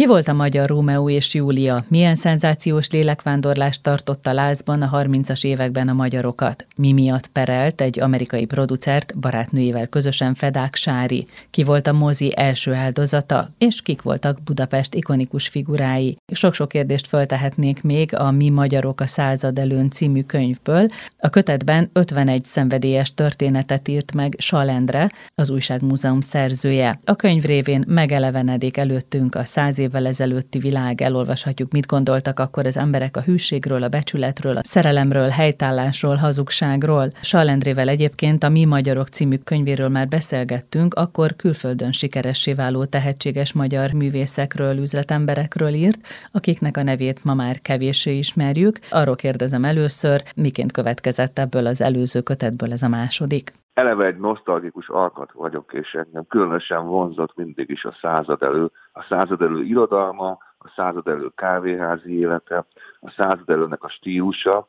Ki 0.00 0.06
volt 0.06 0.28
a 0.28 0.32
magyar 0.32 0.68
Rómeó 0.68 1.10
és 1.10 1.34
Júlia? 1.34 1.84
Milyen 1.88 2.14
szenzációs 2.14 2.90
lélekvándorlást 2.90 3.82
tartott 3.82 4.26
a 4.26 4.32
lázban 4.32 4.82
a 4.82 4.90
30-as 5.02 5.44
években 5.44 5.88
a 5.88 5.92
magyarokat? 5.92 6.66
Mi 6.76 6.92
miatt 6.92 7.26
perelt 7.26 7.80
egy 7.80 8.00
amerikai 8.00 8.44
producert 8.44 9.18
barátnőjével 9.18 9.86
közösen 9.86 10.34
Fedák 10.34 10.74
Sári? 10.74 11.26
Ki 11.50 11.62
volt 11.62 11.86
a 11.86 11.92
mozi 11.92 12.32
első 12.36 12.74
áldozata? 12.74 13.48
És 13.58 13.82
kik 13.82 14.02
voltak 14.02 14.42
Budapest 14.42 14.94
ikonikus 14.94 15.48
figurái? 15.48 16.16
Sok-sok 16.32 16.68
kérdést 16.68 17.06
föltehetnék 17.06 17.82
még 17.82 18.16
a 18.16 18.30
Mi 18.30 18.48
magyarok 18.48 19.00
a 19.00 19.06
század 19.06 19.58
előn 19.58 19.90
című 19.90 20.22
könyvből. 20.22 20.88
A 21.18 21.28
kötetben 21.28 21.90
51 21.92 22.44
szenvedélyes 22.44 23.14
történetet 23.14 23.88
írt 23.88 24.14
meg 24.14 24.34
Salendre, 24.38 25.10
az 25.34 25.50
Újságmúzeum 25.50 26.20
szerzője. 26.20 27.00
A 27.04 27.14
könyv 27.14 27.44
révén 27.44 27.84
megelevenedik 27.86 28.76
előttünk 28.76 29.34
a 29.34 29.44
száz 29.44 29.78
évvel 29.90 30.06
ezelőtti 30.06 30.58
világ, 30.58 31.02
elolvashatjuk, 31.02 31.72
mit 31.72 31.86
gondoltak 31.86 32.38
akkor 32.38 32.66
az 32.66 32.76
emberek 32.76 33.16
a 33.16 33.20
hűségről, 33.20 33.82
a 33.82 33.88
becsületről, 33.88 34.56
a 34.56 34.60
szerelemről, 34.64 35.28
helytállásról, 35.28 36.14
hazugságról. 36.14 37.12
Salendrével 37.20 37.88
egyébként 37.88 38.44
a 38.44 38.48
Mi 38.48 38.64
Magyarok 38.64 39.08
című 39.08 39.36
könyvéről 39.36 39.88
már 39.88 40.08
beszélgettünk, 40.08 40.94
akkor 40.94 41.36
külföldön 41.36 41.92
sikeressé 41.92 42.52
váló 42.52 42.84
tehetséges 42.84 43.52
magyar 43.52 43.92
művészekről, 43.92 44.78
üzletemberekről 44.78 45.74
írt, 45.74 46.00
akiknek 46.32 46.76
a 46.76 46.82
nevét 46.82 47.24
ma 47.24 47.34
már 47.34 47.60
kevéssé 47.60 48.18
ismerjük. 48.18 48.78
Arról 48.90 49.16
kérdezem 49.16 49.64
először, 49.64 50.22
miként 50.36 50.72
következett 50.72 51.38
ebből 51.38 51.66
az 51.66 51.80
előző 51.80 52.20
kötetből 52.20 52.72
ez 52.72 52.82
a 52.82 52.88
második 52.88 53.52
eleve 53.80 54.04
egy 54.06 54.18
nosztalgikus 54.18 54.88
alkat 54.88 55.32
vagyok, 55.32 55.72
és 55.72 55.94
engem 55.94 56.26
különösen 56.26 56.86
vonzott 56.86 57.36
mindig 57.36 57.70
is 57.70 57.84
a 57.84 57.96
század 58.00 58.42
elő, 58.42 58.70
a 58.92 59.02
század 59.02 59.42
elő 59.42 59.62
irodalma, 59.62 60.38
a 60.58 60.68
század 60.76 61.08
elő 61.08 61.28
kávéházi 61.34 62.18
élete, 62.18 62.66
a 63.00 63.10
század 63.10 63.50
előnek 63.50 63.84
a 63.84 63.88
stílusa, 63.88 64.68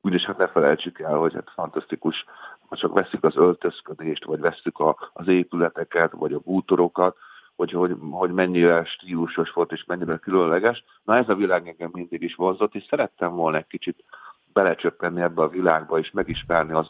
úgyis 0.00 0.24
hát 0.24 0.38
ne 0.38 0.48
felejtsük 0.48 0.98
el, 0.98 1.16
hogy 1.16 1.34
hát 1.34 1.50
fantasztikus, 1.54 2.24
ha 2.68 2.76
csak 2.76 2.92
veszük 2.92 3.24
az 3.24 3.36
öltözködést, 3.36 4.24
vagy 4.24 4.40
veszük 4.40 4.78
a, 4.78 4.96
az 5.12 5.28
épületeket, 5.28 6.12
vagy 6.12 6.32
a 6.32 6.38
bútorokat, 6.38 7.16
hogy, 7.56 7.70
hogy, 7.72 7.96
hogy 8.10 8.30
mennyire 8.30 8.84
stílusos 8.84 9.50
volt, 9.50 9.72
és 9.72 9.84
mennyire 9.84 10.16
különleges. 10.16 10.84
Na 11.04 11.16
ez 11.16 11.28
a 11.28 11.34
világ 11.34 11.68
engem 11.68 11.90
mindig 11.92 12.22
is 12.22 12.34
vonzott, 12.34 12.74
és 12.74 12.86
szerettem 12.88 13.34
volna 13.34 13.56
egy 13.56 13.66
kicsit 13.66 14.04
belecsöppenni 14.52 15.20
ebbe 15.20 15.42
a 15.42 15.48
világba, 15.48 15.98
és 15.98 16.10
megismerni 16.10 16.72
az 16.72 16.88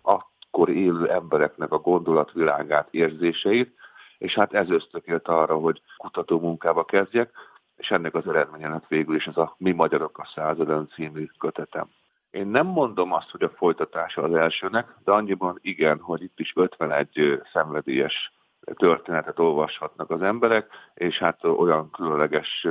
akkor 0.50 0.68
élő 0.68 1.10
embereknek 1.10 1.72
a 1.72 1.78
gondolatvilágát, 1.78 2.88
érzéseit, 2.91 3.74
és 4.18 4.34
hát 4.34 4.54
ez 4.54 4.70
ösztökélt 4.70 5.28
arra, 5.28 5.56
hogy 5.56 5.82
kutató 5.96 6.41
munkába 6.41 6.84
kezdjek, 6.84 7.30
és 7.77 7.91
ennek 7.91 8.14
az 8.14 8.28
eredménye 8.28 8.69
lett 8.69 8.86
végül 8.88 9.14
is 9.14 9.26
ez 9.26 9.36
a 9.36 9.54
Mi 9.58 9.72
Magyarok 9.72 10.19
a 10.19 10.30
századon 10.34 10.88
című 10.88 11.26
kötetem. 11.38 11.88
Én 12.30 12.46
nem 12.46 12.66
mondom 12.66 13.12
azt, 13.12 13.30
hogy 13.30 13.42
a 13.42 13.50
folytatása 13.50 14.22
az 14.22 14.34
elsőnek, 14.34 14.94
de 15.04 15.12
annyiban 15.12 15.58
igen, 15.60 15.98
hogy 16.00 16.22
itt 16.22 16.41
is 16.41 16.52
51 16.56 17.42
szenvedélyes 17.52 18.32
történetet 18.74 19.38
olvashatnak 19.38 20.10
az 20.10 20.22
emberek, 20.22 20.70
és 20.94 21.19
hát 21.19 21.44
olyan 21.44 21.91
különleges 21.91 22.66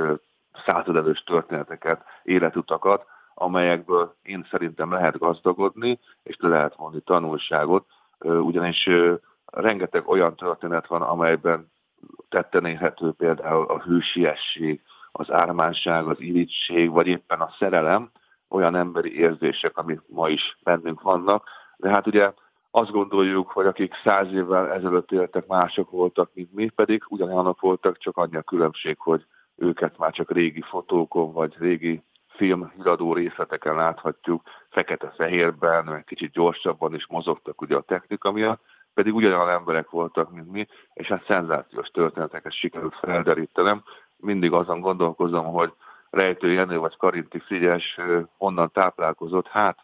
századelős 0.64 1.22
történeteket, 1.22 2.04
életutakat, 2.22 3.06
amelyekből 3.38 4.14
én 4.22 4.46
szerintem 4.50 4.92
lehet 4.92 5.18
gazdagodni, 5.18 5.98
és 6.22 6.36
le 6.38 6.48
lehet 6.48 6.78
mondani 6.78 7.02
tanulságot, 7.02 7.86
ugyanis 8.18 8.88
rengeteg 9.46 10.08
olyan 10.08 10.36
történet 10.36 10.86
van, 10.86 11.02
amelyben 11.02 11.70
tetten 12.28 12.64
érhető 12.64 13.12
például 13.12 13.64
a 13.64 13.80
hősiesség, 13.80 14.82
az 15.12 15.30
ármánság, 15.30 16.06
az 16.06 16.20
irigység, 16.20 16.90
vagy 16.90 17.06
éppen 17.06 17.40
a 17.40 17.54
szerelem, 17.58 18.10
olyan 18.48 18.76
emberi 18.76 19.18
érzések, 19.18 19.76
amik 19.76 20.00
ma 20.06 20.28
is 20.28 20.58
bennünk 20.62 21.02
vannak, 21.02 21.48
de 21.76 21.88
hát 21.88 22.06
ugye 22.06 22.32
azt 22.70 22.90
gondoljuk, 22.90 23.50
hogy 23.50 23.66
akik 23.66 23.94
száz 24.04 24.32
évvel 24.32 24.72
ezelőtt 24.72 25.12
éltek, 25.12 25.46
mások 25.46 25.90
voltak, 25.90 26.30
mint 26.34 26.52
mi, 26.52 26.68
pedig 26.68 27.02
ugyanolyanok 27.08 27.60
voltak, 27.60 27.98
csak 27.98 28.16
annyi 28.16 28.36
a 28.36 28.42
különbség, 28.42 28.98
hogy 28.98 29.24
őket 29.56 29.98
már 29.98 30.12
csak 30.12 30.30
régi 30.30 30.60
fotókon, 30.60 31.32
vagy 31.32 31.54
régi 31.58 32.02
film 32.38 32.72
híradó 32.76 33.12
részleteken 33.12 33.74
láthatjuk, 33.74 34.42
fekete-fehérben, 34.68 35.94
egy 35.94 36.04
kicsit 36.04 36.32
gyorsabban 36.32 36.94
is 36.94 37.06
mozogtak 37.06 37.60
ugye 37.60 37.76
a 37.76 37.80
technika 37.80 38.32
miatt, 38.32 38.62
pedig 38.94 39.14
ugyanolyan 39.14 39.50
emberek 39.50 39.90
voltak, 39.90 40.32
mint 40.32 40.50
mi, 40.50 40.66
és 40.94 41.06
hát 41.06 41.24
szenzációs 41.26 41.88
történeteket 41.88 42.52
sikerült 42.52 42.94
felderítenem. 42.94 43.82
Mindig 44.16 44.52
azon 44.52 44.80
gondolkozom, 44.80 45.46
hogy 45.46 45.72
Rejtő 46.10 46.52
Jenő 46.52 46.78
vagy 46.78 46.96
Karinti 46.96 47.38
Frigyes 47.38 48.00
honnan 48.36 48.70
táplálkozott, 48.72 49.46
hát 49.46 49.78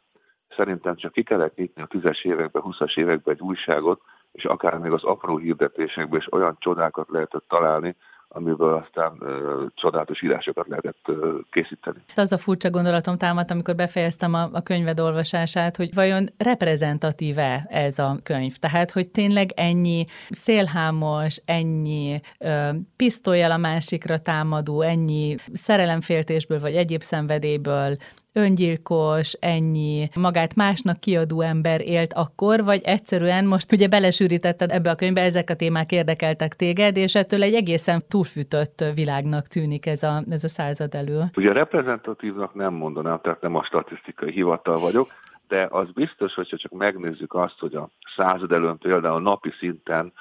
szerintem 0.48 0.96
csak 0.96 1.12
ki 1.12 1.22
kellett 1.22 1.56
nyitni 1.56 1.82
a 1.82 1.86
10-es 1.86 2.24
években, 2.24 2.62
20-as 2.66 2.98
években 2.98 3.34
egy 3.34 3.40
újságot, 3.40 4.00
és 4.32 4.44
akár 4.44 4.78
még 4.78 4.92
az 4.92 5.04
apró 5.04 5.36
hirdetésekben 5.36 6.18
is 6.18 6.32
olyan 6.32 6.56
csodákat 6.58 7.08
lehetett 7.08 7.44
találni, 7.48 7.96
amiből 8.34 8.74
aztán 8.74 9.16
ö, 9.20 9.64
csodálatos 9.74 10.22
írásokat 10.22 10.68
lehetett 10.68 10.98
ö, 11.06 11.38
készíteni. 11.50 11.98
Az 12.14 12.32
a 12.32 12.38
furcsa 12.38 12.70
gondolatom 12.70 13.16
támadt, 13.16 13.50
amikor 13.50 13.74
befejeztem 13.74 14.34
a, 14.34 14.48
a 14.52 14.62
könyved 14.62 15.00
olvasását, 15.00 15.76
hogy 15.76 15.94
vajon 15.94 16.28
reprezentatíve 16.38 17.66
ez 17.68 17.98
a 17.98 18.18
könyv? 18.22 18.56
Tehát, 18.56 18.90
hogy 18.90 19.08
tényleg 19.08 19.50
ennyi 19.56 20.04
szélhámos, 20.30 21.40
ennyi 21.44 22.20
ö, 22.38 22.68
pisztolyjal 22.96 23.50
a 23.50 23.56
másikra 23.56 24.18
támadó, 24.18 24.80
ennyi 24.80 25.34
szerelemféltésből 25.52 26.60
vagy 26.60 26.74
egyéb 26.74 27.00
szenvedélyből 27.02 27.96
öngyilkos, 28.34 29.32
ennyi 29.32 30.08
magát 30.14 30.54
másnak 30.54 31.00
kiadó 31.00 31.40
ember 31.40 31.80
élt 31.80 32.12
akkor, 32.12 32.64
vagy 32.64 32.80
egyszerűen 32.84 33.44
most 33.44 33.72
ugye 33.72 33.88
belesűrítetted 33.88 34.70
ebbe 34.70 34.90
a 34.90 34.94
könyvbe, 34.94 35.20
ezek 35.20 35.50
a 35.50 35.56
témák 35.56 35.92
érdekeltek 35.92 36.54
téged, 36.54 36.96
és 36.96 37.14
ettől 37.14 37.42
egy 37.42 37.54
egészen 37.54 38.02
túlfűtött 38.08 38.84
világnak 38.94 39.46
tűnik 39.46 39.86
ez 39.86 40.02
a, 40.02 40.22
ez 40.30 40.44
a 40.44 40.48
század 40.48 40.94
elő. 40.94 41.20
Ugye 41.36 41.52
reprezentatívnak 41.52 42.54
nem 42.54 42.74
mondanám, 42.74 43.20
tehát 43.22 43.40
nem 43.40 43.54
a 43.54 43.64
statisztikai 43.64 44.32
hivatal 44.32 44.76
vagyok, 44.76 45.06
de 45.48 45.68
az 45.70 45.90
biztos, 45.90 46.34
hogyha 46.34 46.56
csak 46.56 46.72
megnézzük 46.72 47.34
azt, 47.34 47.58
hogy 47.58 47.74
a 47.74 47.88
század 48.16 48.52
előn 48.52 48.78
például 48.78 49.20
napi 49.20 49.50
szinten 49.58 50.12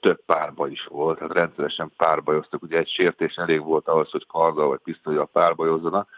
több 0.00 0.24
párba 0.26 0.68
is 0.68 0.84
volt, 0.84 1.18
tehát 1.18 1.32
rendszeresen 1.32 1.92
párbajoztak, 1.96 2.62
ugye 2.62 2.78
egy 2.78 2.88
sértés 2.88 3.34
elég 3.34 3.62
volt 3.62 3.88
ahhoz, 3.88 4.10
hogy 4.10 4.26
karga 4.26 4.66
vagy 4.66 4.80
pisztolya 4.84 5.24
párbajozzanak, 5.24 6.08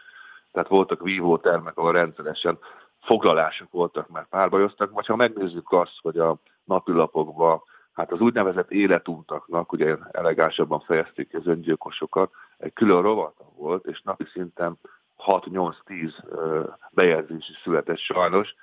tehát 0.51 0.69
voltak 0.69 1.01
vívótermek, 1.01 1.77
ahol 1.77 1.91
rendszeresen 1.91 2.59
foglalások 3.01 3.71
voltak, 3.71 4.07
mert 4.07 4.29
párbajoztak, 4.29 4.91
vagy 4.91 5.05
ha 5.05 5.15
megnézzük 5.15 5.71
azt, 5.71 5.99
hogy 6.01 6.17
a 6.17 6.35
napilapokban 6.63 7.61
hát 7.93 8.11
az 8.11 8.19
úgynevezett 8.19 8.71
életútaknak, 8.71 9.71
ugye 9.71 9.95
elegánsabban 10.11 10.79
fejezték 10.79 11.33
az 11.33 11.47
öngyilkosokat, 11.47 12.31
egy 12.57 12.73
külön 12.73 13.01
rovata 13.01 13.43
volt, 13.55 13.85
és 13.85 14.01
napi 14.01 14.25
szinten 14.31 14.79
6-8-10 15.25 16.73
bejegyzés 16.91 17.49
is 17.49 17.59
született 17.63 17.97
sajnos, 17.97 18.55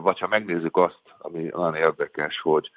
vagy 0.00 0.18
ha 0.18 0.26
megnézzük 0.26 0.76
azt, 0.76 1.02
ami 1.18 1.42
nagyon 1.42 1.74
érdekes, 1.74 2.40
hogy 2.40 2.70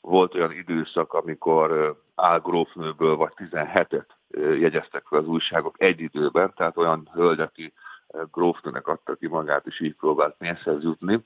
volt 0.00 0.34
olyan 0.34 0.52
időszak, 0.52 1.12
amikor 1.12 1.96
álgrófnőből 2.14 3.16
vagy 3.16 3.32
17-et 3.36 4.06
jegyeztek 4.58 5.04
fel 5.06 5.18
az 5.18 5.26
újságok 5.26 5.74
egy 5.78 6.00
időben, 6.00 6.52
tehát 6.56 6.76
olyan 6.76 7.10
hölgy, 7.12 7.40
aki 7.40 7.72
grófnőnek 8.32 8.88
adta 8.88 9.14
ki 9.14 9.26
magát, 9.26 9.66
és 9.66 9.80
így 9.80 9.96
próbált 9.96 10.34
mészhez 10.38 10.82
jutni. 10.82 11.24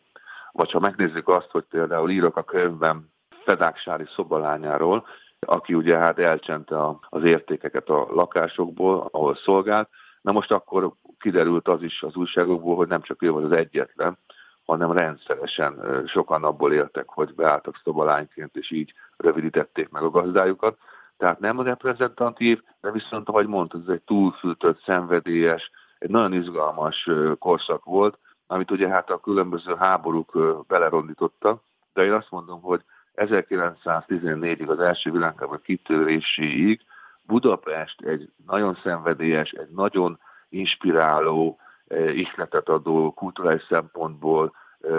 Vagy 0.52 0.70
ha 0.70 0.78
megnézzük 0.78 1.28
azt, 1.28 1.50
hogy 1.50 1.64
például 1.64 2.10
írok 2.10 2.36
a 2.36 2.42
könyvben 2.42 3.12
Fedáksári 3.44 4.04
szobalányáról, 4.14 5.06
aki 5.46 5.74
ugye 5.74 5.96
hát 5.96 6.18
elcsente 6.18 6.76
az 7.08 7.22
értékeket 7.22 7.88
a 7.88 8.06
lakásokból, 8.10 9.08
ahol 9.10 9.34
szolgált. 9.34 9.88
Na 10.20 10.32
most 10.32 10.53
akkor 10.53 10.92
kiderült 11.18 11.68
az 11.68 11.82
is 11.82 12.03
az 12.03 12.16
újságokból, 12.16 12.76
hogy 12.76 12.88
nem 12.88 13.03
csak 13.03 13.22
ő 13.22 13.30
volt 13.30 13.44
az 13.44 13.53
egyetlen, 13.53 14.18
hanem 14.65 14.92
rendszeresen 14.92 16.03
sokan 16.06 16.44
abból 16.44 16.72
éltek, 16.72 17.09
hogy 17.09 17.34
beálltak 17.34 17.80
szobalányként, 17.84 18.56
és 18.56 18.70
így 18.70 18.94
rövidítették 19.16 19.88
meg 19.88 20.03
a 20.03 20.10
gazdájukat. 20.10 20.78
Tehát 21.16 21.38
nem 21.38 21.60
reprezentatív, 21.60 22.62
de 22.80 22.91
viszont, 22.91 23.28
ahogy 23.28 23.47
mondtad, 23.47 23.80
ez 23.80 23.94
egy 23.94 24.03
túlfűtött, 24.03 24.82
szenvedélyes, 24.82 25.70
egy 26.00 26.10
nagyon 26.10 26.32
izgalmas 26.32 27.08
korszak 27.38 27.84
volt, 27.84 28.18
amit 28.47 28.70
ugye 28.70 28.88
hát 28.88 29.10
a 29.10 29.20
különböző 29.20 29.74
háborúk 29.74 30.38
belerondítottak, 30.66 31.62
de 31.92 32.04
én 32.04 32.12
azt 32.12 32.30
mondom, 32.30 32.60
hogy 32.60 32.82
1914-ig 33.14 34.68
az 34.68 34.78
első 34.78 35.10
világháború 35.10 35.60
kitöréséig 35.60 36.80
Budapest 37.22 38.00
egy 38.00 38.32
nagyon 38.47 38.78
szenvedélyes, 38.82 39.50
egy 39.50 39.70
nagyon 39.70 40.18
inspiráló, 40.48 41.58
ihletet 42.14 42.68
adó 42.68 43.12
kulturális 43.12 43.62
szempontból 43.68 44.54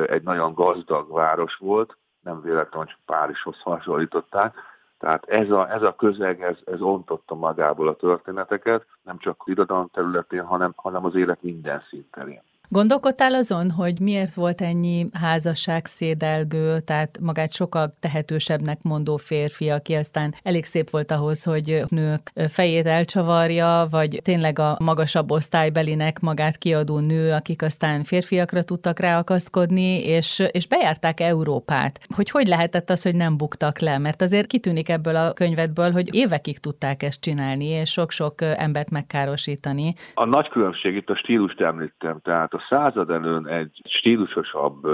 egy 0.06 0.24
nagyon 0.24 0.54
gazdag 0.54 1.12
város 1.12 1.56
volt, 1.56 1.97
nem 2.21 2.42
véletlenül, 2.42 2.88
hogy 2.88 2.95
Párizshoz 3.06 3.59
hasonlították, 3.62 4.56
Tehát 5.01 5.25
ez 5.25 5.50
a, 5.50 5.74
ez 5.74 5.81
a 5.81 5.95
közeg, 5.95 6.42
ez, 6.42 6.57
ez 6.65 6.81
ontotta 6.81 7.36
magából 7.36 7.88
a 7.88 7.95
történeteket, 7.95 8.86
nem 9.03 9.18
csak 9.18 9.44
irodalom 9.45 9.88
területén, 9.94 10.44
hanem, 10.44 10.74
hanem 10.75 11.06
az 11.06 11.15
élet 11.15 11.42
minden 11.44 11.83
szinterén. 11.89 12.42
Gondolkodtál 12.73 13.33
azon, 13.33 13.71
hogy 13.71 14.00
miért 14.00 14.33
volt 14.33 14.62
ennyi 14.62 15.07
házasság 15.13 15.85
szédelgő, 15.85 16.79
tehát 16.79 17.18
magát 17.21 17.53
sokkal 17.53 17.89
tehetősebbnek 18.00 18.81
mondó 18.81 19.18
férfi, 19.18 19.69
aki 19.69 19.94
aztán 19.94 20.33
elég 20.44 20.65
szép 20.65 20.89
volt 20.89 21.12
ahhoz, 21.12 21.44
hogy 21.44 21.83
nők 21.88 22.31
fejét 22.50 22.85
elcsavarja, 22.85 23.88
vagy 23.89 24.19
tényleg 24.23 24.59
a 24.59 24.77
magasabb 24.83 25.31
osztálybelinek 25.31 26.19
magát 26.19 26.57
kiadó 26.57 27.00
nő, 27.00 27.31
akik 27.31 27.62
aztán 27.62 28.03
férfiakra 28.03 28.63
tudtak 28.63 29.00
ráakaszkodni, 29.00 30.06
és, 30.06 30.44
és 30.51 30.68
bejárták 30.68 31.19
Európát. 31.19 32.00
Hogy 32.15 32.29
hogy 32.29 32.47
lehetett 32.47 32.89
az, 32.89 33.01
hogy 33.03 33.15
nem 33.15 33.38
buktak 33.38 33.79
le? 33.79 33.97
Mert 33.97 34.21
azért 34.21 34.47
kitűnik 34.47 34.89
ebből 34.89 35.15
a 35.15 35.33
könyvedből, 35.33 35.91
hogy 35.91 36.15
évekig 36.15 36.59
tudták 36.59 37.03
ezt 37.03 37.21
csinálni, 37.21 37.65
és 37.65 37.89
sok-sok 37.89 38.41
embert 38.41 38.89
megkárosítani. 38.89 39.94
A 40.13 40.25
nagy 40.25 40.50
különbség 40.50 40.95
itt 40.95 41.09
a 41.09 41.15
stílust 41.15 41.62
említem, 41.62 42.19
tehát 42.23 42.53
a 42.53 42.61
század 42.69 43.10
előn 43.10 43.48
egy 43.48 43.81
stílusosabb 43.84 44.88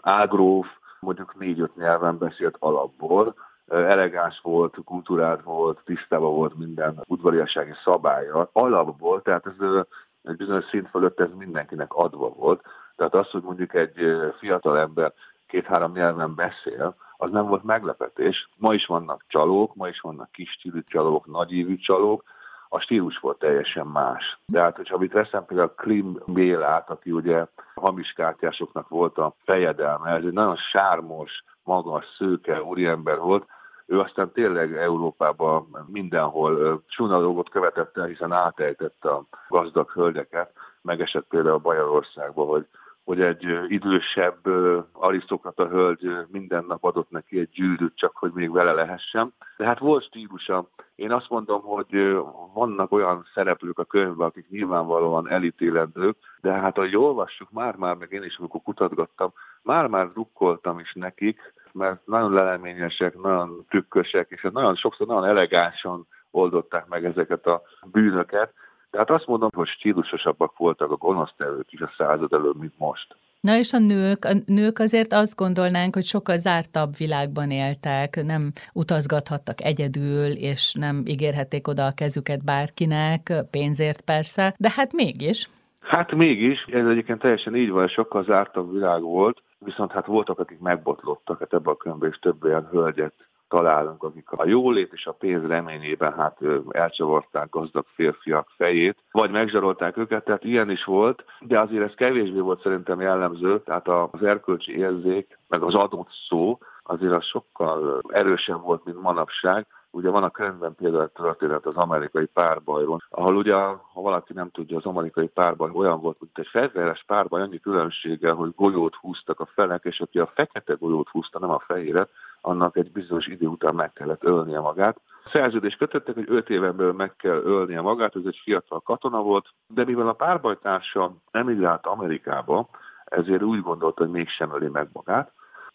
ágróf, 0.00 0.66
mondjuk 1.00 1.38
négy-öt 1.38 1.76
nyelven 1.76 2.18
beszélt 2.18 2.56
alapból, 2.58 3.34
elegáns 3.68 4.40
volt, 4.42 4.76
kultúrált 4.84 5.42
volt, 5.42 5.80
tisztában 5.84 6.34
volt 6.34 6.58
minden 6.58 7.02
udvariassági 7.06 7.72
szabálya 7.84 8.50
alapból, 8.52 9.22
tehát 9.22 9.46
ez 9.46 9.84
egy 10.22 10.36
bizonyos 10.36 10.64
szint 10.64 10.88
fölött 10.88 11.20
ez 11.20 11.30
mindenkinek 11.36 11.92
adva 11.92 12.28
volt. 12.28 12.62
Tehát 12.96 13.14
az, 13.14 13.30
hogy 13.30 13.42
mondjuk 13.42 13.74
egy 13.74 14.16
fiatal 14.38 14.78
ember 14.78 15.12
két-három 15.46 15.92
nyelven 15.92 16.34
beszél, 16.34 16.94
az 17.16 17.30
nem 17.30 17.46
volt 17.46 17.62
meglepetés. 17.62 18.48
Ma 18.56 18.74
is 18.74 18.86
vannak 18.86 19.24
csalók, 19.28 19.74
ma 19.74 19.88
is 19.88 20.00
vannak 20.00 20.30
kis 20.30 20.58
csalók, 20.86 21.26
nagyívű 21.26 21.76
csalók, 21.76 22.24
a 22.74 22.80
stílus 22.80 23.18
volt 23.18 23.38
teljesen 23.38 23.86
más. 23.86 24.38
De 24.46 24.60
hát, 24.60 24.76
hogyha 24.76 25.02
itt 25.02 25.12
veszem 25.12 25.44
például 25.44 25.74
Klim 25.76 26.18
Bélát, 26.26 26.90
aki 26.90 27.10
ugye 27.10 27.46
hamis 27.74 28.12
kártyásoknak 28.12 28.88
volt 28.88 29.18
a 29.18 29.34
fejedelme, 29.44 30.10
ez 30.10 30.24
egy 30.24 30.32
nagyon 30.32 30.56
sármos, 30.56 31.44
magas, 31.62 32.04
szőke 32.16 32.62
úriember 32.62 33.18
volt, 33.18 33.46
ő 33.86 34.00
aztán 34.00 34.32
tényleg 34.32 34.76
Európában 34.76 35.86
mindenhol 35.86 36.82
csúnya 36.88 37.20
dolgot 37.20 37.48
követett 37.48 37.96
el, 37.96 38.04
hiszen 38.06 38.32
átejtette 38.32 39.10
a 39.10 39.24
gazdag 39.48 39.90
hölgyeket. 39.90 40.52
Megesett 40.82 41.26
például 41.28 41.58
Bajorországban, 41.58 42.46
hogy 42.46 42.66
hogy 43.04 43.20
egy 43.20 43.58
idősebb 43.68 44.46
arisztokrata 44.92 45.68
hölgy 45.68 46.10
minden 46.28 46.64
nap 46.64 46.84
adott 46.84 47.10
neki 47.10 47.38
egy 47.38 47.48
gyűrűt, 47.48 47.96
csak 47.96 48.16
hogy 48.16 48.32
még 48.34 48.50
vele 48.50 48.72
lehessen. 48.72 49.34
De 49.56 49.64
hát 49.64 49.78
volt 49.78 50.04
stílusa. 50.04 50.68
Én 50.94 51.12
azt 51.12 51.28
mondom, 51.28 51.62
hogy 51.62 52.16
vannak 52.54 52.92
olyan 52.92 53.26
szereplők 53.34 53.78
a 53.78 53.84
könyvben, 53.84 54.26
akik 54.26 54.48
nyilvánvalóan 54.48 55.30
elítélendők, 55.30 56.16
de 56.40 56.52
hát 56.52 56.78
ahogy 56.78 56.96
olvassuk, 56.96 57.50
már-már, 57.50 57.96
meg 57.96 58.12
én 58.12 58.22
is 58.22 58.36
amikor 58.38 58.62
kutatgattam, 58.62 59.32
már-már 59.62 60.08
drukkoltam 60.08 60.78
is 60.78 60.92
nekik, 60.92 61.54
mert 61.72 62.06
nagyon 62.06 62.32
leleményesek, 62.32 63.20
nagyon 63.20 63.64
trükkösek, 63.68 64.30
és 64.30 64.48
nagyon 64.52 64.74
sokszor 64.74 65.06
nagyon 65.06 65.24
elegánsan 65.24 66.06
oldották 66.30 66.86
meg 66.86 67.04
ezeket 67.04 67.46
a 67.46 67.62
bűnöket, 67.86 68.52
tehát 68.92 69.10
azt 69.10 69.26
mondom, 69.26 69.50
hogy 69.54 69.68
stílusosabbak 69.68 70.56
voltak 70.56 70.90
a 70.90 70.96
gonosztevők 70.96 71.72
is 71.72 71.80
a 71.80 71.92
század 71.96 72.32
előtt, 72.32 72.58
mint 72.58 72.78
most. 72.78 73.16
Na 73.40 73.56
és 73.56 73.72
a 73.72 73.78
nők, 73.78 74.24
a 74.24 74.32
nők 74.46 74.78
azért 74.78 75.12
azt 75.12 75.36
gondolnánk, 75.36 75.94
hogy 75.94 76.04
sokkal 76.04 76.36
zártabb 76.36 76.96
világban 76.96 77.50
éltek, 77.50 78.22
nem 78.24 78.52
utazgathattak 78.72 79.64
egyedül, 79.64 80.30
és 80.30 80.74
nem 80.78 81.02
ígérhették 81.06 81.68
oda 81.68 81.86
a 81.86 81.94
kezüket 81.94 82.44
bárkinek, 82.44 83.32
pénzért 83.50 84.00
persze, 84.00 84.54
de 84.58 84.70
hát 84.74 84.92
mégis. 84.92 85.48
Hát 85.80 86.12
mégis, 86.14 86.64
ez 86.64 86.86
egyébként 86.86 87.18
teljesen 87.18 87.56
így 87.56 87.70
van, 87.70 87.88
sokkal 87.88 88.24
zártabb 88.24 88.72
világ 88.72 89.02
volt, 89.02 89.42
viszont 89.58 89.92
hát 89.92 90.06
voltak, 90.06 90.38
akik 90.38 90.58
megbotlottak, 90.58 91.38
hát 91.38 91.52
ebben 91.52 91.72
a 91.72 91.76
könyvben 91.76 92.10
is 92.10 92.18
több 92.18 92.44
olyan 92.44 92.68
hölgyet 92.70 93.14
találunk, 93.52 94.02
akik 94.02 94.30
a 94.30 94.46
jólét 94.46 94.92
és 94.92 95.06
a 95.06 95.12
pénz 95.12 95.46
reményében 95.46 96.12
hát 96.12 96.38
elcsavarták 96.70 97.50
gazdag 97.50 97.84
férfiak 97.94 98.48
fejét, 98.56 98.98
vagy 99.10 99.30
megzsarolták 99.30 99.96
őket, 99.96 100.24
tehát 100.24 100.44
ilyen 100.44 100.70
is 100.70 100.84
volt, 100.84 101.24
de 101.40 101.60
azért 101.60 101.84
ez 101.84 101.94
kevésbé 101.94 102.38
volt 102.38 102.62
szerintem 102.62 103.00
jellemző, 103.00 103.60
tehát 103.60 103.88
az 103.88 104.22
erkölcsi 104.22 104.76
érzék, 104.76 105.38
meg 105.48 105.62
az 105.62 105.74
adott 105.74 106.08
szó, 106.28 106.58
azért 106.82 107.12
az 107.12 107.24
sokkal 107.24 108.02
erősebb 108.08 108.62
volt, 108.62 108.84
mint 108.84 109.02
manapság. 109.02 109.66
Ugye 109.90 110.10
van 110.10 110.22
a 110.22 110.30
könyvben 110.30 110.74
például 110.74 111.10
történet 111.14 111.66
az 111.66 111.76
amerikai 111.76 112.26
párbajról, 112.26 113.02
ahol 113.10 113.36
ugye, 113.36 113.54
ha 113.54 114.00
valaki 114.00 114.32
nem 114.32 114.50
tudja, 114.50 114.76
az 114.76 114.84
amerikai 114.84 115.26
párbaj 115.26 115.70
olyan 115.74 116.00
volt, 116.00 116.16
mint 116.20 116.38
egy 116.38 116.46
fegyveres 116.46 117.04
párbaj, 117.06 117.42
annyi 117.42 117.60
különbséggel, 117.60 118.34
hogy 118.34 118.52
golyót 118.56 118.94
húztak 118.94 119.40
a 119.40 119.48
felek, 119.54 119.84
és 119.84 120.00
aki 120.00 120.18
a 120.18 120.32
fekete 120.34 120.74
golyót 120.74 121.08
húzta, 121.08 121.38
nem 121.38 121.50
a 121.50 121.62
fehéret, 121.66 122.10
annak 122.42 122.76
egy 122.76 122.92
bizonyos 122.92 123.26
idő 123.26 123.46
után 123.46 123.74
meg 123.74 123.92
kellett 123.92 124.24
ölnie 124.24 124.60
magát. 124.60 125.00
Szerződést 125.32 125.78
kötöttek, 125.78 126.14
hogy 126.14 126.26
öt 126.28 126.50
éven 126.50 126.76
belül 126.76 126.92
meg 126.92 127.16
kell 127.16 127.42
ölnie 127.44 127.80
magát, 127.80 128.16
ez 128.16 128.22
egy 128.24 128.40
fiatal 128.42 128.80
katona 128.80 129.22
volt, 129.22 129.48
de 129.66 129.84
mivel 129.84 130.08
a 130.08 130.12
párbajtársa 130.12 131.14
emigrált 131.30 131.86
Amerikába, 131.86 132.68
ezért 133.04 133.42
úgy 133.42 133.60
gondolta, 133.60 134.02
hogy 134.02 134.12
mégsem 134.12 134.54
öli 134.54 134.68
meg 134.68 134.88
magát. 134.92 135.32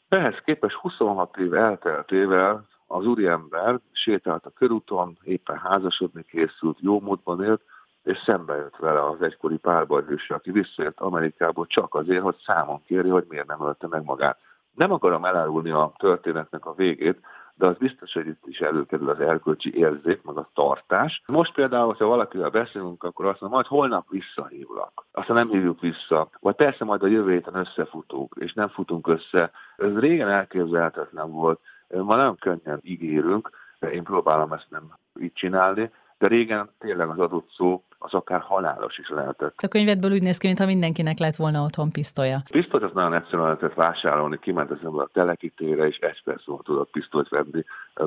Ehhez 0.07 0.41
képest 0.45 0.75
26 0.75 1.37
év 1.37 1.53
elteltével 1.53 2.67
az 2.87 3.05
úriember 3.05 3.79
sétált 3.91 4.45
a 4.45 4.49
körúton, 4.49 5.17
éppen 5.23 5.57
házasodni 5.57 6.23
készült, 6.23 6.77
jó 6.79 6.99
módban 6.99 7.43
élt, 7.43 7.61
és 8.03 8.17
szembe 8.17 8.55
jött 8.55 8.75
vele 8.75 9.05
az 9.05 9.21
egykori 9.21 9.57
párbajhőse, 9.57 10.35
aki 10.35 10.51
visszajött 10.51 10.99
Amerikából 10.99 11.65
csak 11.65 11.95
azért, 11.95 12.21
hogy 12.21 12.35
számon 12.45 12.83
kéri, 12.83 13.09
hogy 13.09 13.25
miért 13.29 13.47
nem 13.47 13.61
ölte 13.61 13.87
meg 13.87 14.03
magát. 14.03 14.39
Nem 14.77 14.91
akarom 14.91 15.25
elárulni 15.25 15.69
a 15.69 15.91
történetnek 15.97 16.65
a 16.65 16.73
végét, 16.73 17.19
de 17.55 17.65
az 17.65 17.77
biztos, 17.77 18.13
hogy 18.13 18.27
itt 18.27 18.43
is 18.45 18.59
előkerül 18.59 19.09
az 19.09 19.19
erkölcsi 19.19 19.77
érzék, 19.77 20.23
meg 20.23 20.37
a 20.37 20.49
tartás. 20.53 21.21
Most 21.27 21.53
például, 21.53 21.95
ha 21.99 22.05
valakivel 22.05 22.49
beszélünk, 22.49 23.03
akkor 23.03 23.25
azt 23.25 23.41
mondom, 23.41 23.59
majd 23.59 23.65
holnap 23.71 24.09
visszahívlak. 24.09 25.05
Aztán 25.11 25.35
nem 25.35 25.49
hívjuk 25.49 25.79
vissza. 25.79 26.29
Vagy 26.39 26.55
persze 26.55 26.83
majd 26.85 27.03
a 27.03 27.07
jövő 27.07 27.31
héten 27.31 27.55
összefutunk, 27.55 28.35
és 28.39 28.53
nem 28.53 28.67
futunk 28.67 29.07
össze. 29.07 29.51
Ez 29.77 29.97
régen 29.97 30.29
elképzelhetetlen 30.29 31.31
volt. 31.31 31.59
Ma 31.87 32.15
nagyon 32.15 32.35
könnyen 32.35 32.79
ígérünk, 32.83 33.49
én 33.79 34.03
próbálom 34.03 34.53
ezt 34.53 34.69
nem 34.69 34.93
így 35.19 35.33
csinálni, 35.33 35.91
de 36.17 36.27
régen 36.27 36.69
tényleg 36.79 37.09
az 37.09 37.19
adott 37.19 37.49
szó 37.51 37.83
az 37.99 38.13
akár 38.13 38.39
halálos 38.39 38.97
is 38.97 39.09
lehetett. 39.09 39.53
A 39.57 39.67
könyvedből 39.67 40.11
úgy 40.11 40.23
néz 40.23 40.37
ki, 40.37 40.47
mintha 40.47 40.65
mindenkinek 40.65 41.17
lett 41.17 41.35
volna 41.35 41.63
otthon 41.63 41.91
pisztolya. 41.91 42.41
Pisztolyt 42.51 42.83
az 42.83 42.91
nagyon 42.93 43.13
egyszerűen 43.13 43.43
lehetett 43.43 43.73
vásárolni, 43.73 44.39
kiment 44.39 44.71
az 44.71 44.77
ember 44.83 45.03
a 45.03 45.09
telekítőre, 45.13 45.87
és 45.87 45.97
egy 45.97 46.23
perc 46.23 46.47
múlva 46.47 46.63
tudott 46.63 46.91
pisztolyt 46.91 47.29
venni 47.29 47.63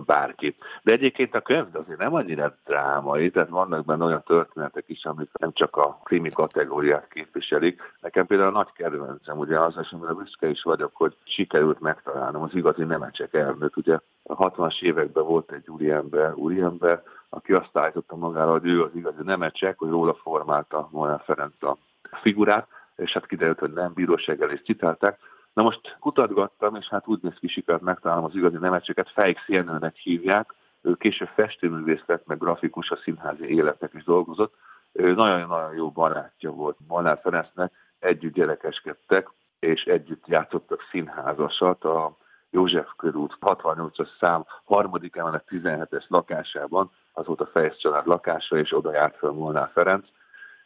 bárki. 0.07 0.57
De 0.83 0.93
egyébként 0.93 1.35
a 1.35 1.40
könyv 1.40 1.67
azért 1.73 1.99
nem 1.99 2.14
annyira 2.14 2.57
drámai, 2.64 3.31
tehát 3.31 3.49
vannak 3.49 3.85
benne 3.85 4.05
olyan 4.05 4.23
történetek 4.26 4.85
is, 4.87 5.05
amik 5.05 5.29
nem 5.38 5.52
csak 5.52 5.76
a 5.76 6.00
krimi 6.05 6.31
kategóriát 6.31 7.09
képviselik. 7.09 7.81
Nekem 8.00 8.26
például 8.26 8.49
a 8.49 8.59
nagy 8.59 8.73
kedvencem, 8.75 9.38
ugye 9.38 9.61
az, 9.61 9.75
és 9.81 9.90
amire 9.93 10.12
büszke 10.12 10.49
is 10.49 10.62
vagyok, 10.62 10.90
hogy 10.95 11.17
sikerült 11.25 11.81
megtalálnom 11.81 12.43
az 12.43 12.55
igazi 12.55 12.85
nemecsek 12.85 13.35
elnök. 13.35 13.76
Ugye 13.76 13.99
a 14.23 14.50
60-as 14.50 14.83
években 14.83 15.25
volt 15.25 15.52
egy 15.52 15.69
úriember, 15.69 16.33
úriember, 16.35 17.02
aki 17.31 17.53
azt 17.53 17.77
állította 17.77 18.17
magára, 18.17 18.51
hogy 18.51 18.67
ő 18.67 18.83
az 18.83 18.95
igazi 18.95 19.23
nemecsek, 19.23 19.79
hogy 19.79 19.89
róla 19.89 20.15
formálta 20.15 20.89
Molnár 20.93 21.23
Ferenc 21.25 21.63
a 21.63 21.79
figurát, 22.23 22.69
és 22.97 23.13
hát 23.13 23.27
kiderült, 23.27 23.59
hogy 23.59 23.73
nem, 23.73 23.93
bíróság 23.93 24.43
elé 24.43 24.55
citálták. 24.55 25.19
Na 25.53 25.63
most 25.63 25.97
kutatgattam, 26.01 26.75
és 26.75 26.89
hát 26.89 27.07
úgy 27.07 27.23
néz 27.23 27.35
ki, 27.39 27.49
sikert 27.49 27.81
megtalálom 27.81 28.25
az 28.25 28.35
igazi 28.35 28.57
nemecseket, 28.57 29.11
Fejk 29.11 29.39
Szienőnek 29.39 29.97
hívják, 29.97 30.55
ő 30.83 30.95
később 30.95 31.29
festőművész 31.35 32.03
lett, 32.07 32.27
meg 32.27 32.39
grafikus 32.39 32.91
a 32.91 32.97
színházi 32.97 33.55
életek 33.55 33.95
is 33.95 34.05
dolgozott. 34.05 34.55
Ő 34.93 35.15
nagyon-nagyon 35.15 35.75
jó 35.75 35.91
barátja 35.91 36.51
volt 36.51 36.77
Molnár 36.87 37.19
Ferencnek, 37.23 37.73
együtt 37.99 38.33
gyerekeskedtek, 38.33 39.31
és 39.59 39.85
együtt 39.85 40.27
játszottak 40.27 40.81
színházasat 40.91 41.85
a 41.85 42.17
József 42.51 42.89
körút 42.97 43.37
68-as 43.41 44.09
szám 44.19 44.45
harmadik 44.65 45.17
emelet 45.17 45.45
17-es 45.49 46.07
lakásában, 46.09 46.91
az 47.12 47.26
volt 47.26 47.40
a 47.40 47.47
Fejsz 47.47 47.76
család 47.76 48.07
lakása, 48.07 48.57
és 48.57 48.76
oda 48.76 48.93
járt 48.93 49.17
fel 49.17 49.31
Molnár 49.31 49.71
Ferenc. 49.73 50.07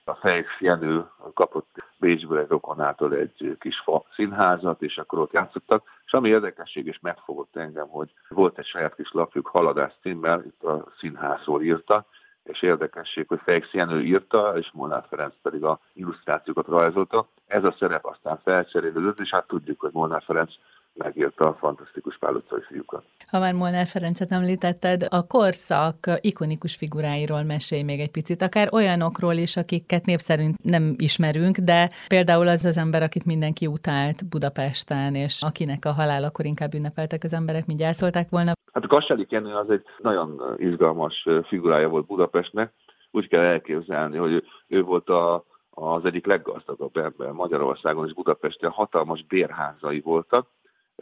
A 0.04 0.14
Fejsz 0.14 0.58
Jenő 0.60 1.04
kapott 1.34 1.76
Bécsből 1.98 2.38
egy 2.38 2.48
rokonától 2.48 3.14
egy 3.14 3.56
kis 3.60 3.78
fa 3.78 4.04
színházat, 4.14 4.82
és 4.82 4.98
akkor 4.98 5.18
ott 5.18 5.32
játszottak. 5.32 5.82
És 6.06 6.12
ami 6.12 6.28
érdekesség 6.28 6.86
és 6.86 6.98
megfogott 7.00 7.56
engem, 7.56 7.88
hogy 7.88 8.12
volt 8.28 8.58
egy 8.58 8.66
saját 8.66 8.94
kis 8.94 9.12
lapjuk 9.12 9.46
Haladás 9.46 9.92
címmel, 10.02 10.44
itt 10.44 10.62
a 10.62 10.84
színházról 10.98 11.62
írta, 11.62 12.06
és 12.44 12.62
érdekesség, 12.62 13.28
hogy 13.28 13.40
Fejsz 13.44 13.72
Jenő 13.72 14.02
írta, 14.02 14.58
és 14.58 14.70
Molnár 14.72 15.04
Ferenc 15.08 15.34
pedig 15.42 15.64
a 15.64 15.80
illusztrációkat 15.92 16.66
rajzolta. 16.66 17.28
Ez 17.46 17.64
a 17.64 17.74
szerep 17.78 18.04
aztán 18.06 18.40
felcserélődött, 18.42 19.20
és 19.20 19.30
hát 19.30 19.46
tudjuk, 19.46 19.80
hogy 19.80 19.92
Molnár 19.92 20.22
Ferenc 20.22 20.54
megírta 20.94 21.46
a 21.46 21.54
fantasztikus 21.54 22.18
Pál 22.18 22.34
utcai 22.34 22.60
fiúkat. 22.68 23.04
Ha 23.26 23.38
már 23.38 23.54
Molnár 23.54 23.86
Ferencet 23.86 24.32
említetted, 24.32 25.06
a 25.10 25.26
korszak 25.26 25.96
ikonikus 26.20 26.76
figuráiról 26.76 27.42
mesélj 27.42 27.82
még 27.82 28.00
egy 28.00 28.10
picit, 28.10 28.42
akár 28.42 28.68
olyanokról 28.72 29.34
is, 29.34 29.56
akiket 29.56 30.04
név 30.04 30.18
szerint 30.18 30.56
nem 30.62 30.94
ismerünk, 30.96 31.56
de 31.56 31.88
például 32.08 32.48
az 32.48 32.64
az 32.64 32.76
ember, 32.76 33.02
akit 33.02 33.24
mindenki 33.24 33.66
utált 33.66 34.28
Budapesten, 34.28 35.14
és 35.14 35.42
akinek 35.42 35.84
a 35.84 35.92
halálakor 35.92 36.44
inkább 36.44 36.74
ünnepeltek 36.74 37.24
az 37.24 37.32
emberek, 37.32 37.66
mint 37.66 37.78
gyászolták 37.78 38.28
volna. 38.30 38.52
Hát 38.72 38.84
a 38.84 38.86
Kasseli 38.86 39.26
Kenő 39.26 39.54
az 39.54 39.70
egy 39.70 39.84
nagyon 39.98 40.56
izgalmas 40.58 41.26
figurája 41.46 41.88
volt 41.88 42.06
Budapestnek. 42.06 42.72
Úgy 43.10 43.28
kell 43.28 43.44
elképzelni, 43.44 44.16
hogy 44.16 44.44
ő 44.68 44.82
volt 44.82 45.08
a 45.08 45.44
az 45.76 46.04
egyik 46.04 46.26
leggazdagabb 46.26 46.96
ember 46.96 47.30
Magyarországon 47.30 48.06
és 48.06 48.14
Budapesten 48.14 48.70
hatalmas 48.70 49.24
bérházai 49.24 50.00
voltak, 50.00 50.46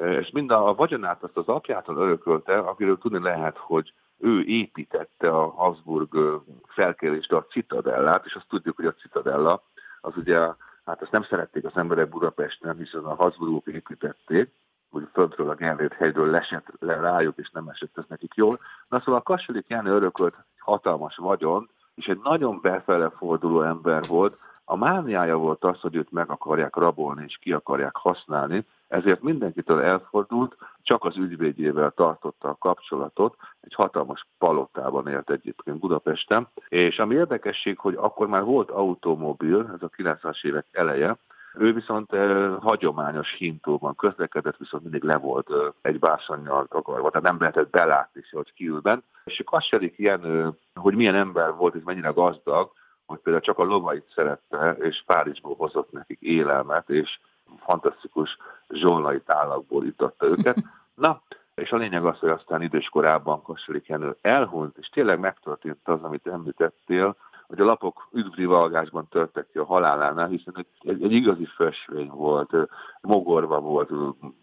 és 0.02 0.30
mind 0.30 0.50
a 0.50 0.75
vagyonát 0.75 1.23
azt 1.23 1.37
az 1.37 1.49
apjától 1.49 1.97
örökölte, 1.97 2.59
akiről 2.59 2.99
tudni 2.99 3.23
lehet, 3.23 3.56
hogy 3.56 3.92
ő 4.18 4.42
építette 4.42 5.30
a 5.30 5.50
Habsburg 5.50 6.40
felkérést, 6.66 7.32
a 7.32 7.47
Citadellát, 7.50 8.25
és 8.25 8.35
azt 8.35 8.49
tudjuk, 8.49 8.76
hogy 8.76 8.87
a 8.87 8.94
Citadella 8.94 9.62
az 10.00 10.16
ugye, 10.16 10.38
hát 10.85 11.02
azt 11.02 11.11
nem 11.11 11.23
szerették 11.23 11.64
az 11.64 11.76
emberek 11.76 12.09
Budapesten, 12.09 12.76
hiszen 12.76 13.04
a 13.04 13.14
Habsburgok 13.14 13.66
építették, 13.66 14.50
hogy 14.90 15.09
földről 15.12 15.50
a 15.50 15.54
Gellért 15.54 15.92
hegyről 15.92 16.30
lesett 16.30 16.66
le 16.78 17.00
rájuk, 17.00 17.38
és 17.38 17.50
nem 17.50 17.68
esett 17.68 17.99
ez 17.99 18.04
nekik 18.09 18.35
jól. 18.35 18.59
Na 18.88 18.99
szóval 18.99 19.21
a 19.21 19.23
Kasselik 19.23 19.68
János 19.68 19.92
örökölt 19.92 20.35
hatalmas 20.59 21.16
vagyon, 21.16 21.71
és 21.94 22.06
egy 22.06 22.21
nagyon 22.23 22.61
befele 22.61 23.11
forduló 23.11 23.62
ember 23.62 24.02
volt, 24.09 24.38
a 24.64 24.76
mániája 24.76 25.37
volt 25.37 25.64
az, 25.64 25.80
hogy 25.80 25.94
őt 25.94 26.11
meg 26.11 26.30
akarják 26.30 26.76
rabolni 26.76 27.25
és 27.26 27.37
ki 27.37 27.52
akarják 27.52 27.97
használni, 27.97 28.66
ezért 28.92 29.22
mindenkitől 29.22 29.80
elfordult, 29.80 30.56
csak 30.82 31.04
az 31.04 31.16
ügyvédjével 31.16 31.90
tartotta 31.90 32.49
a 32.49 32.56
kapcsolatot, 32.58 33.37
egy 33.61 33.75
hatalmas 33.75 34.26
palotában 34.38 35.08
élt 35.08 35.30
egyébként 35.30 35.78
Budapesten, 35.78 36.49
és 36.68 36.99
ami 36.99 37.14
érdekesség, 37.14 37.78
hogy 37.78 37.94
akkor 37.94 38.26
már 38.26 38.42
volt 38.42 38.70
automobil, 38.70 39.70
ez 39.75 39.82
a 39.82 39.90
90-es 39.96 40.44
évek 40.44 40.66
eleje, 40.72 41.16
ő 41.54 41.72
viszont 41.72 42.12
eh, 42.12 42.54
hagyományos 42.61 43.32
hintóban 43.32 43.96
közlekedett, 43.96 44.56
viszont 44.56 44.82
mindig 44.82 45.02
le 45.02 45.16
volt 45.16 45.50
eh, 45.50 45.56
egy 45.82 45.99
bársonnyal 45.99 46.66
takarva, 46.66 47.11
tehát 47.11 47.26
nem 47.26 47.40
lehetett 47.40 47.70
belátni 47.70 48.22
se, 48.22 48.37
hogy 48.37 48.52
kiülben. 48.52 49.04
És 49.25 49.40
a 49.40 49.44
Kasselik 49.44 49.99
ilyen, 49.99 50.25
eh, 50.25 50.49
hogy 50.75 50.94
milyen 50.94 51.14
ember 51.14 51.54
volt, 51.54 51.75
és 51.75 51.82
mennyire 51.84 52.08
gazdag, 52.08 52.72
hogy 53.06 53.18
például 53.18 53.44
csak 53.44 53.58
a 53.58 53.64
lovait 53.64 54.12
szerette, 54.14 54.76
és 54.78 55.02
Párizsból 55.06 55.54
hozott 55.54 55.92
nekik 55.92 56.20
élelmet, 56.20 56.90
és 56.90 57.18
fantasztikus 57.59 58.37
zsolnai 58.68 59.21
tálakból 59.21 59.85
itatta 59.85 60.26
őket. 60.26 60.56
Na, 60.94 61.23
és 61.54 61.73
a 61.73 61.76
lényeg 61.76 62.04
az, 62.04 62.18
hogy 62.18 62.28
aztán 62.28 62.62
időskorában 62.62 63.42
Kasselik 63.42 63.87
Jenő 63.87 64.16
elhunyt, 64.21 64.76
és 64.78 64.88
tényleg 64.88 65.18
megtörtént 65.18 65.88
az, 65.88 66.02
amit 66.02 66.26
említettél, 66.26 67.16
hogy 67.47 67.61
a 67.61 67.64
lapok 67.64 68.09
üdvrivalgásban 68.12 69.09
törtek 69.09 69.47
ki 69.52 69.59
a 69.59 69.64
halálánál, 69.64 70.28
hiszen 70.28 70.54
egy, 70.80 71.02
egy 71.02 71.12
igazi 71.12 71.44
fösvény 71.44 72.09
volt, 72.09 72.56
mogorva 73.00 73.61
volt, 73.61 73.90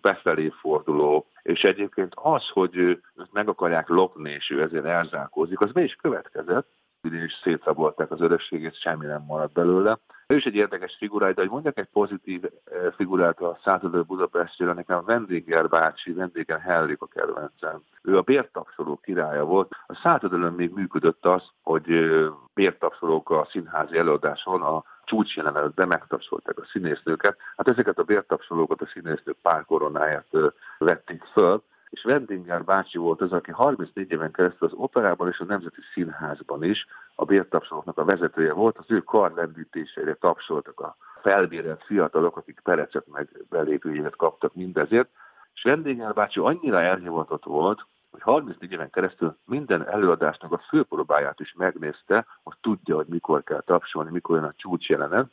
befelé 0.01 0.49
forduló, 0.49 1.25
és 1.41 1.63
egyébként 1.63 2.13
az, 2.15 2.49
hogy 2.49 2.75
őt 2.75 3.03
meg 3.31 3.49
akarják 3.49 3.87
lopni, 3.87 4.31
és 4.31 4.49
ő 4.49 4.61
ezért 4.61 4.85
elzárkózik, 4.85 5.61
az 5.61 5.71
be 5.71 5.81
is 5.81 5.95
következett, 5.95 6.67
és 7.01 7.39
szétszabolták 7.43 8.11
az 8.11 8.21
örökségét, 8.21 8.79
semmi 8.79 9.05
nem 9.05 9.23
maradt 9.27 9.53
belőle. 9.53 9.99
Ő 10.31 10.35
is 10.35 10.45
egy 10.45 10.55
érdekes 10.55 10.95
figura, 10.97 11.33
de 11.33 11.41
hogy 11.41 11.49
mondjak 11.49 11.77
egy 11.77 11.89
pozitív 11.93 12.43
eh, 12.43 12.91
figurát 12.95 13.41
a 13.41 13.59
századő 13.63 14.01
Budapestről, 14.01 14.73
nekem 14.73 15.05
Vendéger 15.05 15.69
bácsi, 15.69 16.13
Vendéger 16.13 16.59
Henrik 16.59 17.01
a 17.01 17.05
kedvencem. 17.05 17.81
Ő 18.01 18.17
a 18.17 18.21
bértapsoló 18.21 18.99
királya 19.03 19.43
volt. 19.43 19.71
A 19.87 19.95
századőn 20.03 20.53
még 20.53 20.73
működött 20.73 21.25
az, 21.25 21.43
hogy 21.61 21.91
eh, 21.91 22.27
bértapsolók 22.53 23.29
a 23.29 23.47
színházi 23.51 23.97
előadáson 23.97 24.61
a 24.61 24.83
csúcsjelen 25.03 25.57
előtt 25.57 25.73
bemegtapsolták 25.73 26.59
a 26.59 26.65
színésznőket. 26.71 27.37
Hát 27.57 27.67
ezeket 27.67 27.97
a 27.97 28.03
bértapsolókat 28.03 28.81
a 28.81 28.87
színésznők 28.93 29.37
pár 29.41 29.65
koronáját 29.65 30.27
eh, 30.31 30.41
vették 30.77 31.23
föl, 31.23 31.63
és 31.89 32.05
Wendinger 32.05 32.63
bácsi 32.63 32.97
volt 32.97 33.21
az, 33.21 33.31
aki 33.31 33.51
34 33.51 34.11
éven 34.11 34.31
keresztül 34.31 34.67
az 34.67 34.73
operában 34.73 35.27
és 35.27 35.39
a 35.39 35.45
Nemzeti 35.45 35.81
Színházban 35.93 36.63
is 36.63 36.87
a 37.19 37.25
bértapsolóknak 37.25 37.97
a 37.97 38.05
vezetője 38.05 38.53
volt, 38.53 38.77
az 38.77 38.85
ő 38.87 38.99
karlendítésére 38.99 40.13
tapsoltak 40.13 40.79
a 40.79 40.95
felbérelt 41.21 41.83
fiatalok, 41.83 42.37
akik 42.37 42.59
perecet 42.63 43.07
meg 43.07 43.29
belépőjévet 43.49 44.15
kaptak 44.15 44.55
mindezért, 44.55 45.09
és 45.53 45.63
Wendinger 45.63 46.13
bácsi 46.13 46.39
annyira 46.39 46.81
elhivatott 46.81 47.43
volt, 47.43 47.85
hogy 48.11 48.21
34 48.21 48.71
éven 48.71 48.89
keresztül 48.89 49.37
minden 49.45 49.87
előadásnak 49.87 50.51
a 50.51 50.61
főpróbáját 50.69 51.39
is 51.39 51.53
megnézte, 51.57 52.25
hogy 52.43 52.55
tudja, 52.61 52.95
hogy 52.95 53.07
mikor 53.07 53.43
kell 53.43 53.61
tapsolni, 53.61 54.11
mikor 54.11 54.35
jön 54.35 54.45
a 54.45 54.53
csúcs 54.55 54.89
jelenet, 54.89 55.31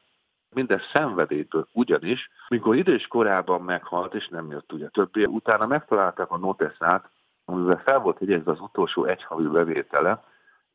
minden 0.54 0.80
szenvedélytől 0.92 1.68
ugyanis, 1.72 2.30
mikor 2.48 2.76
idős 2.76 3.06
korában 3.06 3.62
meghalt, 3.62 4.14
és 4.14 4.28
nem 4.28 4.50
jött 4.50 4.72
ugye 4.72 4.88
többé, 4.88 5.24
utána 5.24 5.66
megtalálták 5.66 6.30
a 6.30 6.38
noteszát, 6.38 7.10
amivel 7.44 7.80
fel 7.84 7.98
volt 7.98 8.20
jegyezve 8.20 8.50
az 8.50 8.60
utolsó 8.60 9.04
egyhavi 9.04 9.46
bevétele, 9.46 10.22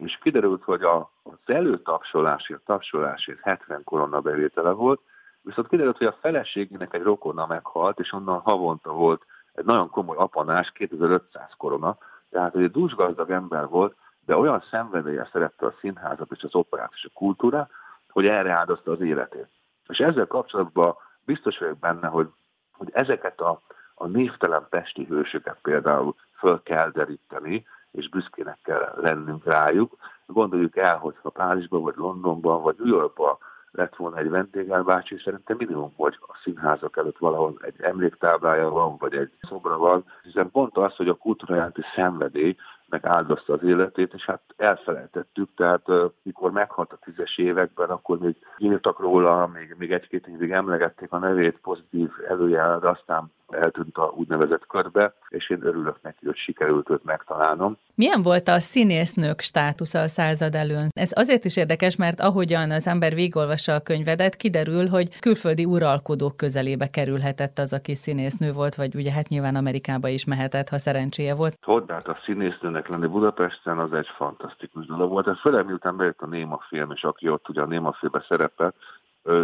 és 0.01 0.17
kiderült, 0.21 0.63
hogy 0.63 0.81
a, 0.81 1.11
az 1.23 1.37
előtapsolásért, 1.45 2.61
tapsolásért 2.65 3.39
70 3.41 3.83
korona 3.83 4.19
bevétele 4.19 4.71
volt, 4.71 5.01
viszont 5.41 5.67
kiderült, 5.67 5.97
hogy 5.97 6.07
a 6.07 6.17
feleségének 6.21 6.93
egy 6.93 7.01
rokona 7.01 7.45
meghalt, 7.45 7.99
és 7.99 8.13
onnan 8.13 8.39
havonta 8.39 8.91
volt 8.91 9.25
egy 9.53 9.65
nagyon 9.65 9.89
komoly 9.89 10.17
apanás, 10.17 10.71
2500 10.71 11.49
korona, 11.57 11.97
tehát 12.29 12.55
egy 12.55 12.71
dúsgazdag 12.71 13.29
ember 13.29 13.67
volt, 13.67 13.95
de 14.25 14.37
olyan 14.37 14.63
szenvedélye 14.69 15.29
szerette 15.31 15.65
a 15.65 15.73
színházat 15.79 16.31
és 16.31 16.43
az 16.43 16.55
operát 16.55 16.91
és 16.93 17.05
a 17.05 17.17
kultúrát, 17.17 17.71
hogy 18.09 18.25
erre 18.25 18.51
áldozta 18.51 18.91
az 18.91 19.01
életét. 19.01 19.47
És 19.87 19.99
ezzel 19.99 20.27
kapcsolatban 20.27 20.95
biztos 21.25 21.57
vagyok 21.57 21.79
benne, 21.79 22.07
hogy, 22.07 22.29
hogy 22.71 22.89
ezeket 22.93 23.41
a, 23.41 23.61
a 23.95 24.07
névtelen 24.07 24.67
pesti 24.69 25.05
hősöket 25.05 25.57
például 25.61 26.15
föl 26.37 26.61
kell 26.63 26.89
deríteni, 26.89 27.65
és 27.91 28.09
büszkének 28.09 28.57
kell 28.63 28.93
lennünk 28.95 29.45
rájuk. 29.45 29.97
Gondoljuk 30.25 30.77
el, 30.77 30.97
hogy 30.97 31.15
ha 31.21 31.29
Párizsban, 31.29 31.81
vagy 31.81 31.95
Londonban, 31.95 32.61
vagy 32.61 32.75
New 32.77 32.87
Yorkban 32.87 33.37
lett 33.71 33.95
volna 33.95 34.17
egy 34.17 34.29
vendégelbácsi, 34.29 35.17
szerintem 35.23 35.57
minimum, 35.57 35.93
hogy 35.95 36.17
a 36.21 36.39
színházak 36.43 36.97
előtt 36.97 37.17
valahol 37.17 37.57
egy 37.61 37.81
emléktáblája 37.81 38.69
van, 38.69 38.97
vagy 38.97 39.13
egy 39.13 39.31
szobra 39.41 39.77
van, 39.77 40.05
hiszen 40.23 40.51
pont 40.51 40.77
az, 40.77 40.95
hogy 40.95 41.07
a 41.07 41.13
kultúra 41.13 41.71
szenvedély 41.95 42.55
meg 42.91 43.05
áldozta 43.05 43.53
az 43.53 43.63
életét, 43.63 44.13
és 44.13 44.25
hát 44.25 44.41
elfelejtettük, 44.57 45.49
tehát 45.55 45.87
mikor 46.21 46.51
meghalt 46.51 46.93
a 46.93 46.99
tízes 47.03 47.37
években, 47.37 47.89
akkor 47.89 48.19
még 48.19 48.35
írtak 48.57 48.99
róla, 48.99 49.47
még, 49.47 49.75
még 49.77 49.91
egy-két 49.91 50.27
évig 50.27 50.51
emlegették 50.51 51.11
a 51.11 51.17
nevét, 51.17 51.59
pozitív 51.61 52.09
előjel, 52.27 52.79
de 52.79 52.89
aztán 52.89 53.31
eltűnt 53.51 53.97
a 53.97 54.13
úgynevezett 54.15 54.67
körbe, 54.67 55.13
és 55.29 55.49
én 55.49 55.65
örülök 55.65 55.95
neki, 56.01 56.25
hogy 56.25 56.37
sikerült 56.37 56.89
őt 56.89 57.03
megtalálnom. 57.03 57.77
Milyen 57.95 58.21
volt 58.21 58.47
a 58.47 58.59
színésznők 58.59 59.39
státusza 59.41 59.99
a 59.99 60.07
század 60.07 60.55
előn? 60.55 60.87
Ez 60.93 61.11
azért 61.15 61.45
is 61.45 61.57
érdekes, 61.57 61.95
mert 61.95 62.19
ahogyan 62.19 62.71
az 62.71 62.87
ember 62.87 63.13
végolvassa 63.13 63.73
a 63.73 63.79
könyvedet, 63.79 64.35
kiderül, 64.35 64.87
hogy 64.87 65.19
külföldi 65.19 65.65
uralkodók 65.65 66.37
közelébe 66.37 66.89
kerülhetett 66.89 67.57
az, 67.57 67.73
aki 67.73 67.95
színésznő 67.95 68.51
volt, 68.51 68.75
vagy 68.75 68.95
ugye 68.95 69.11
hát 69.11 69.27
nyilván 69.27 69.55
Amerikába 69.55 70.07
is 70.07 70.25
mehetett, 70.25 70.69
ha 70.69 70.77
szerencséje 70.77 71.35
volt. 71.35 71.57
Hogy 71.61 71.83
a 71.87 72.19
színésznőnek 72.23 72.80
lenni 72.87 73.07
Budapesten, 73.07 73.79
az 73.79 73.93
egy 73.93 74.07
fantasztikus 74.07 74.85
dolog 74.85 75.09
volt. 75.09 75.27
Ez 75.27 75.39
főleg 75.39 75.65
miután 75.65 75.97
bejött 75.97 76.21
a 76.21 76.25
Néma 76.25 76.59
film, 76.67 76.91
és 76.91 77.03
aki 77.03 77.29
ott 77.29 77.49
ugye 77.49 77.61
a 77.61 77.65
Néma 77.65 77.91
filmbe 77.91 78.25
szerepel, 78.27 78.73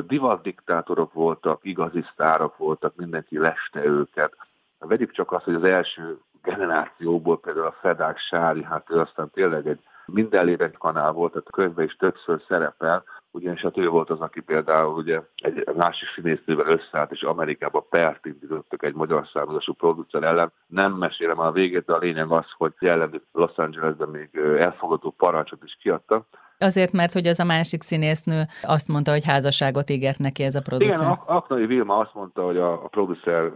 divatdiktátorok 0.08 1.13
voltak, 1.13 1.60
igazi 1.63 2.06
sztárok 2.12 2.58
voltak, 2.58 2.96
mindenki 2.96 3.38
leste 3.38 3.86
őket. 3.86 4.38
Vegyük 4.79 5.12
csak 5.12 5.32
azt, 5.32 5.44
hogy 5.44 5.53
az 5.53 5.63
első 5.63 6.20
generációból 6.44 7.39
például 7.39 7.65
a 7.65 7.77
Fedák 7.82 8.17
Sári, 8.17 8.63
hát 8.63 8.89
ő 8.89 9.00
aztán 9.00 9.29
tényleg 9.29 9.67
egy 9.67 9.79
minden 10.06 10.75
kanál 10.77 11.12
volt, 11.12 11.32
tehát 11.32 11.48
a 11.48 11.51
könyvben 11.51 11.86
is 11.86 11.96
többször 11.96 12.41
szerepel, 12.48 13.03
ugyanis 13.38 13.62
hát 13.62 13.77
ő 13.77 13.89
volt 13.89 14.10
az, 14.10 14.20
aki 14.20 14.39
például 14.39 14.94
ugye 14.94 15.22
egy 15.36 15.63
másik 15.75 16.08
színésznővel 16.15 16.67
összeállt, 16.67 17.12
és 17.12 17.22
Amerikába 17.22 17.79
pert 17.79 18.25
indítottak 18.25 18.84
egy 18.84 18.94
magyar 18.94 19.27
származású 19.34 19.74
producer 19.74 20.24
ellen. 20.24 20.51
Nem 20.67 20.94
mesélem 20.94 21.39
a 21.39 21.51
végét, 21.51 21.86
de 21.86 21.94
a 21.94 21.98
lényeg 21.98 22.32
az, 22.32 22.46
hogy 22.58 22.74
jelenleg 22.79 23.22
Los 23.32 23.56
Angelesben 23.56 24.10
még 24.10 24.29
elfogadó 24.58 25.13
parancsot 25.17 25.63
is 25.63 25.77
kiadtak, 25.82 26.25
Azért, 26.60 26.92
mert 26.92 27.14
hogy 27.14 27.28
az 27.28 27.40
a 27.40 27.44
másik 27.44 27.82
színésznő 27.82 28.44
azt 28.62 28.88
mondta, 28.88 29.12
hogy 29.12 29.26
házasságot 29.26 29.90
ígért 29.90 30.20
neki 30.20 30.44
ez 30.44 30.56
a 30.56 30.62
producer. 30.62 30.96
Igen, 30.96 31.20
Aknai 31.26 31.66
Vilma 31.66 31.98
azt 31.98 32.14
mondta, 32.14 32.46
hogy 32.46 32.58
a, 32.58 32.72
a 32.84 32.88
producer, 32.88 33.52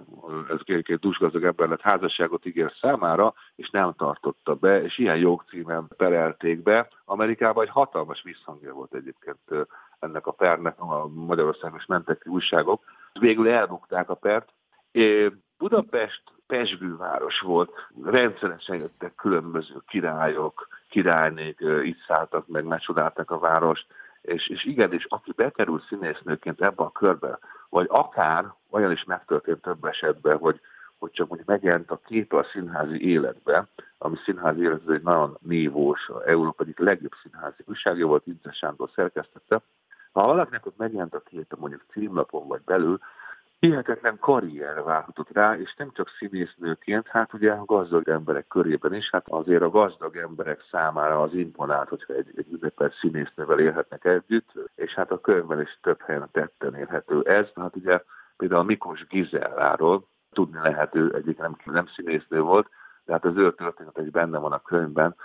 ez 0.50 0.60
két 0.84 1.00
dusgazdag 1.00 1.44
ember 1.44 1.68
lett, 1.68 1.82
házasságot 1.82 2.46
ígér 2.46 2.74
számára, 2.82 3.34
és 3.56 3.70
nem 3.70 3.94
tartotta 3.98 4.56
be, 4.56 4.84
és 4.84 4.98
ilyen 4.98 5.18
jogcímen 5.18 5.88
perelték 5.98 6.64
be. 6.64 6.88
Amerikában 7.06 7.64
egy 7.64 7.70
hatalmas 7.70 8.22
visszhangja 8.22 8.74
volt 8.74 8.94
egyébként 8.94 9.68
ennek 10.00 10.28
a 10.28 10.32
pernek, 10.32 10.82
a 10.82 11.08
Magyarországon 11.08 11.78
is 11.78 11.86
mentek 11.86 12.18
ki 12.18 12.30
újságok. 12.30 12.84
Végül 13.20 13.50
elbukták 13.50 14.10
a 14.10 14.16
pert, 14.16 14.50
Budapest 15.58 16.24
pesgőváros 16.48 17.40
volt, 17.40 17.72
rendszeresen 18.04 18.78
jöttek 18.78 19.16
különböző 19.16 19.82
királyok, 19.88 20.68
királynék, 20.92 21.60
itt 21.84 22.04
szálltak 22.08 22.48
meg, 22.48 22.64
megcsodáltak 22.64 23.32
a 23.32 23.40
várost, 23.40 23.86
és, 24.22 24.48
és 24.48 24.66
igen, 24.66 24.94
és 24.94 25.06
aki 25.10 25.32
bekerül 25.36 25.82
színésznőként 25.88 26.62
ebbe 26.62 26.84
a 26.84 26.92
körbe, 26.92 27.40
vagy 27.70 27.88
akár 27.90 28.54
olyan 28.70 28.92
is 28.92 29.04
megtörtént 29.04 29.62
több 29.62 29.86
esetben, 29.86 30.38
hogy, 30.38 30.60
hogy 30.98 31.12
csak 31.12 31.28
mondjuk 31.28 31.50
megjelent 31.50 31.92
a 31.92 32.02
kép 32.06 32.34
a 32.34 32.44
színházi 32.44 33.08
életbe, 33.08 33.68
ami 33.98 34.16
színházi 34.26 34.62
élet 34.62 34.90
egy 34.90 35.04
nagyon 35.04 35.38
névós, 35.42 36.10
Európa 36.26 36.64
egyik 36.64 36.80
legjobb 36.80 37.14
színházi 37.24 37.64
újságja 37.66 38.08
volt, 38.08 38.28
Ince 38.28 38.52
Sándor 38.52 38.90
szerkesztette. 38.96 39.62
Ha 40.12 40.26
valakinek 40.26 40.66
ott 40.66 40.78
megjelent 40.78 41.14
a 41.14 41.20
kép 41.20 41.56
mondjuk 41.58 41.86
címlapon 41.92 42.48
vagy 42.48 42.62
belül, 42.62 43.00
hihetetlen 43.62 44.20
karrier 44.20 44.84
várhatott 44.84 45.32
rá, 45.32 45.56
és 45.56 45.74
nem 45.78 45.92
csak 45.94 46.10
színésznőként, 46.10 47.08
hát 47.08 47.34
ugye 47.34 47.52
a 47.52 47.66
gazdag 47.66 48.10
emberek 48.10 48.48
körében 48.48 48.94
is, 48.94 49.10
hát 49.10 49.26
azért 49.28 49.62
a 49.62 49.70
gazdag 49.70 50.18
emberek 50.18 50.64
számára 50.72 51.22
az 51.22 51.34
imponált, 51.34 51.90
hogyha 51.90 52.14
egy, 52.14 52.34
egy 52.36 52.48
ünnepelt 52.52 52.94
színésznővel 52.94 53.60
élhetnek 53.60 54.06
együtt, 54.06 54.52
és 54.76 54.94
hát 54.94 55.12
a 55.12 55.22
könyvben 55.22 55.62
is 55.62 55.80
több 55.82 56.02
helyen 56.02 56.30
tetten 56.32 56.76
érhető 56.76 57.22
ez. 57.22 57.48
Hát 57.56 57.76
ugye 57.76 58.02
például 58.38 58.64
Mikos 58.64 59.08
Gizelláról 59.08 60.08
tudni 60.32 60.60
lehet, 60.64 60.96
ő 60.96 61.16
egyik 61.16 61.38
nem, 61.38 61.58
nem 61.66 61.88
színésznő 61.88 62.42
volt, 62.42 62.70
de 63.06 63.14
hát 63.14 63.26
az 63.26 63.38
ő 63.38 63.54
történet 63.54 63.98
egy 63.98 64.12
benne 64.12 64.38
van 64.38 64.52
a 64.52 64.62
könyvben, 64.62 65.16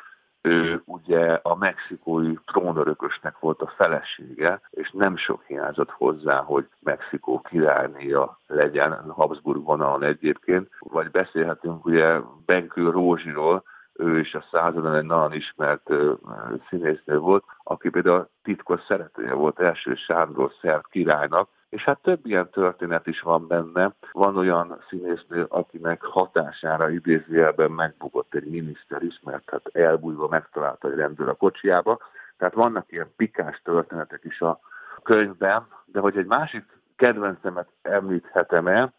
ő 0.47 0.83
ugye 0.85 1.39
a 1.43 1.57
mexikói 1.57 2.35
trónörökösnek 2.47 3.39
volt 3.39 3.61
a 3.63 3.73
felesége, 3.77 4.61
és 4.71 4.91
nem 4.91 5.17
sok 5.17 5.43
hiányzott 5.47 5.91
hozzá, 5.91 6.37
hogy 6.41 6.69
Mexikó 6.81 7.41
királynéja 7.41 8.39
legyen, 8.47 9.11
Habsburg 9.11 9.65
vonalon 9.65 10.03
egyébként, 10.03 10.69
vagy 10.79 11.11
beszélhetünk 11.11 11.85
ugye 11.85 12.19
Benkő 12.47 12.91
Rózsiról, 12.91 13.63
ő 13.93 14.19
is 14.19 14.35
a 14.35 14.45
századon 14.51 14.95
egy 14.95 15.05
nagyon 15.05 15.33
ismert 15.33 15.91
színésznő 16.69 17.19
volt, 17.19 17.45
aki 17.63 17.89
például 17.89 18.29
titkos 18.43 18.81
szeretője 18.89 19.33
volt 19.33 19.61
első 19.61 19.95
Sándor 19.95 20.53
szerb 20.61 20.83
királynak, 20.91 21.49
és 21.69 21.85
hát 21.85 21.99
több 22.03 22.27
ilyen 22.27 22.51
történet 22.51 23.07
is 23.07 23.21
van 23.21 23.47
benne. 23.47 23.95
Van 24.13 24.37
olyan 24.37 24.83
színésznő, 24.89 25.47
akinek 25.49 26.03
hatására 26.03 26.91
idézőjelben 26.91 27.71
megbukott 27.71 28.35
egy 28.35 28.47
miniszter 28.47 29.03
is, 29.03 29.21
mert 29.25 29.51
hát 29.51 29.69
elbújva 29.73 30.29
megtalálta 30.29 30.89
egy 30.91 30.97
rendőr 30.97 31.29
a 31.29 31.35
kocsiába. 31.35 31.99
Tehát 32.39 32.55
vannak 32.55 32.93
ilyen 32.93 33.13
pikás 33.17 33.61
történetek 33.65 34.25
is 34.25 34.41
a 34.41 34.61
könyvben, 35.03 35.67
de 35.85 36.01
hogy 36.01 36.17
egy 36.17 36.27
másik 36.27 36.65
kedvencemet 36.97 37.69
említhetem 37.83 38.67
el, 38.67 38.93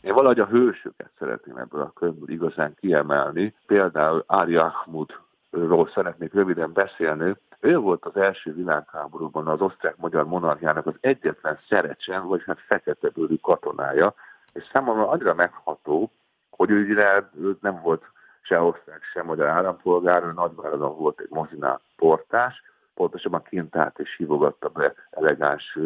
én 0.00 0.14
valahogy 0.14 0.40
a 0.40 0.46
hősöket 0.46 1.10
szeretném 1.18 1.56
ebből 1.56 1.80
a 1.80 1.92
könyvből 1.92 2.30
igazán 2.30 2.74
kiemelni. 2.80 3.54
Például 3.66 4.24
Ári 4.26 4.56
Ahmudról 5.54 5.90
szeretnék 5.94 6.32
röviden 6.32 6.72
beszélni, 6.72 7.36
ő 7.60 7.78
volt 7.78 8.04
az 8.04 8.16
első 8.16 8.54
világháborúban 8.54 9.46
az 9.46 9.60
osztrák-magyar 9.60 10.24
monarchiának 10.26 10.86
az 10.86 10.94
egyetlen 11.00 11.58
szerecsen, 11.68 12.26
vagy 12.26 12.42
hát 12.46 12.60
fekete 12.66 13.08
bőrű 13.08 13.36
katonája, 13.36 14.14
és 14.52 14.64
számomra 14.72 15.08
annyira 15.08 15.34
megható, 15.34 16.10
hogy 16.50 16.70
ő 16.70 16.90
ugye 16.90 17.22
nem 17.60 17.80
volt 17.82 18.04
se 18.40 18.60
osztrák, 18.60 19.02
se 19.12 19.22
magyar 19.22 19.46
állampolgár, 19.46 20.22
ő 20.22 20.32
nagyváradon 20.32 20.96
volt 20.96 21.20
egy 21.20 21.30
mozinál 21.30 21.80
portás, 21.96 22.62
pontosabban 22.94 23.42
kint 23.42 23.76
állt 23.76 23.98
és 23.98 24.16
hívogatta 24.16 24.68
be 24.68 24.94
elegáns 25.10 25.78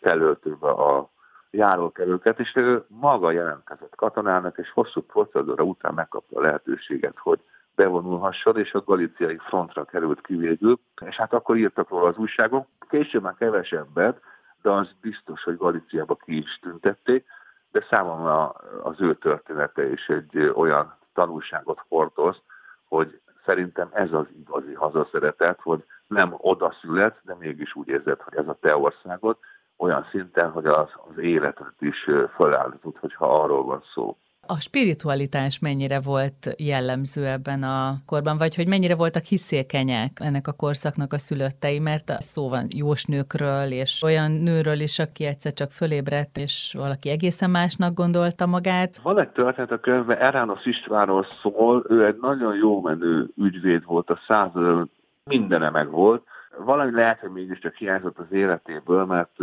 felöltőbe 0.00 0.68
a 0.68 1.10
járókelőket, 1.50 2.40
és 2.40 2.56
ő 2.56 2.84
maga 2.88 3.30
jelentkezett 3.30 3.94
katonának, 3.94 4.58
és 4.58 4.70
hosszú 4.70 5.00
procedúra 5.00 5.62
után 5.62 5.94
megkapta 5.94 6.38
a 6.38 6.42
lehetőséget, 6.42 7.18
hogy 7.18 7.40
bevonulhasson, 7.76 8.58
és 8.58 8.72
a 8.72 8.84
galiciai 8.84 9.36
frontra 9.36 9.84
került 9.84 10.20
ki 10.20 10.58
és 11.06 11.16
hát 11.16 11.32
akkor 11.32 11.56
írtak 11.56 11.88
róla 11.88 12.08
az 12.08 12.16
újságok. 12.16 12.66
Később 12.88 13.22
már 13.22 13.34
kevesebbet, 13.38 14.20
de 14.62 14.70
az 14.70 14.88
biztos, 15.00 15.42
hogy 15.42 15.56
Galiciába 15.56 16.14
ki 16.14 16.36
is 16.36 16.58
tüntették, 16.62 17.26
de 17.72 17.86
számomra 17.90 18.48
az 18.82 19.00
ő 19.00 19.14
története 19.14 19.90
is 19.90 20.08
egy 20.08 20.52
olyan 20.54 20.96
tanulságot 21.14 21.84
hordoz, 21.88 22.42
hogy 22.88 23.20
szerintem 23.44 23.88
ez 23.92 24.12
az 24.12 24.26
igazi 24.38 24.74
hazaszeretet, 24.74 25.60
hogy 25.60 25.84
nem 26.06 26.34
oda 26.36 26.74
szület, 26.80 27.20
de 27.22 27.34
mégis 27.38 27.74
úgy 27.74 27.88
érzed, 27.88 28.20
hogy 28.20 28.36
ez 28.36 28.48
a 28.48 28.58
te 28.60 28.76
országod, 28.76 29.36
olyan 29.76 30.06
szinten, 30.10 30.50
hogy 30.50 30.66
az, 30.66 30.88
az 31.10 31.18
életet 31.18 31.74
is 31.78 32.10
fölállított, 32.34 32.98
hogyha 32.98 33.42
arról 33.42 33.64
van 33.64 33.82
szó. 33.94 34.16
A 34.48 34.60
spiritualitás 34.60 35.58
mennyire 35.58 36.00
volt 36.00 36.54
jellemző 36.58 37.26
ebben 37.26 37.62
a 37.62 37.94
korban, 38.06 38.38
vagy 38.38 38.54
hogy 38.54 38.68
mennyire 38.68 38.94
voltak 38.94 39.22
hiszékenyek 39.22 40.10
ennek 40.20 40.48
a 40.48 40.52
korszaknak 40.52 41.12
a 41.12 41.18
szülöttei, 41.18 41.78
mert 41.78 42.22
szó 42.22 42.48
van 42.48 42.66
jósnőkről, 42.76 43.70
és 43.70 44.02
olyan 44.02 44.30
nőről 44.30 44.80
is, 44.80 44.98
aki 44.98 45.24
egyszer 45.24 45.52
csak 45.52 45.70
fölébredt, 45.70 46.36
és 46.36 46.74
valaki 46.78 47.10
egészen 47.10 47.50
másnak 47.50 47.94
gondolta 47.94 48.46
magát. 48.46 48.98
Van 49.02 49.18
egy 49.18 49.28
történet 49.28 49.70
a 49.70 49.80
könyvben, 49.80 50.18
Erános 50.18 50.64
Istvánról 50.64 51.26
szól, 51.42 51.84
ő 51.88 52.06
egy 52.06 52.16
nagyon 52.20 52.54
jó 52.54 52.80
menő 52.80 53.28
ügyvéd 53.36 53.84
volt, 53.84 54.10
a 54.10 54.20
század 54.26 54.88
mindene 55.24 55.70
meg 55.70 55.90
volt. 55.90 56.24
Valami 56.58 56.90
lehet, 56.90 57.18
hogy 57.18 57.30
mégiscsak 57.30 57.74
hiányzott 57.74 58.18
az 58.18 58.32
életéből, 58.32 59.04
mert 59.04 59.36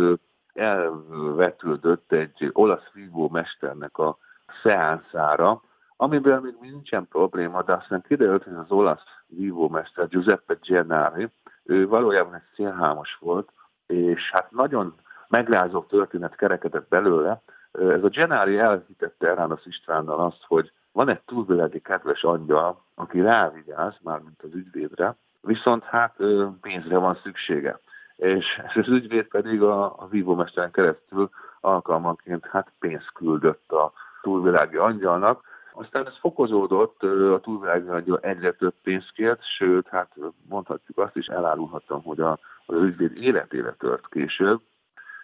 elvetődött 0.54 2.12
egy 2.12 2.50
olasz 2.52 2.90
vívó 2.92 3.28
mesternek 3.28 3.98
a 3.98 4.18
szeánszára, 4.62 5.62
amiből 5.96 6.40
még 6.40 6.56
nincsen 6.60 7.08
probléma, 7.08 7.62
de 7.62 7.72
aztán 7.72 8.04
kiderült, 8.08 8.42
hogy 8.42 8.54
az 8.54 8.70
olasz 8.70 9.04
vívómester 9.26 10.08
Giuseppe 10.08 10.58
Gennari, 10.62 11.28
ő 11.64 11.88
valójában 11.88 12.34
egy 12.34 12.48
szélhámos 12.54 13.16
volt, 13.20 13.52
és 13.86 14.30
hát 14.30 14.50
nagyon 14.50 14.94
megrázó 15.28 15.82
történet 15.82 16.36
kerekedett 16.36 16.88
belőle. 16.88 17.42
Ez 17.72 18.04
a 18.04 18.08
Gennari 18.08 18.58
elhitette 18.58 19.28
Erános 19.28 19.66
Istvánnal 19.66 20.20
azt, 20.20 20.44
hogy 20.46 20.72
van 20.92 21.08
egy 21.08 21.20
túlvilági 21.20 21.80
kedves 21.80 22.24
angyal, 22.24 22.84
aki 22.94 23.20
rávigyáz, 23.20 23.94
mármint 24.02 24.42
az 24.42 24.54
ügyvédre, 24.54 25.16
viszont 25.40 25.84
hát 25.84 26.16
pénzre 26.60 26.98
van 26.98 27.18
szüksége. 27.22 27.80
És 28.16 28.60
az 28.74 28.88
ügyvéd 28.88 29.26
pedig 29.26 29.62
a, 29.62 29.84
a 29.84 30.06
vívómesteren 30.10 30.70
keresztül 30.70 31.30
alkalmanként 31.60 32.46
hát 32.46 32.72
pénzt 32.78 33.12
küldött 33.12 33.72
a 33.72 33.92
túlvilági 34.24 34.76
angyalnak. 34.76 35.42
Aztán 35.72 36.06
ez 36.06 36.18
fokozódott, 36.18 37.02
a 37.02 37.40
túlvilági 37.42 37.88
angyal 37.88 38.18
egyre 38.18 38.52
több 38.52 38.74
pénzt 38.82 39.12
kért, 39.12 39.42
sőt, 39.56 39.88
hát 39.88 40.14
mondhatjuk 40.48 40.98
azt 40.98 41.16
is, 41.16 41.26
elárulhatom, 41.26 42.02
hogy 42.02 42.20
a, 42.20 42.38
az 42.66 42.76
ügyvéd 42.76 43.22
életére 43.22 43.74
tört 43.78 44.08
később. 44.08 44.60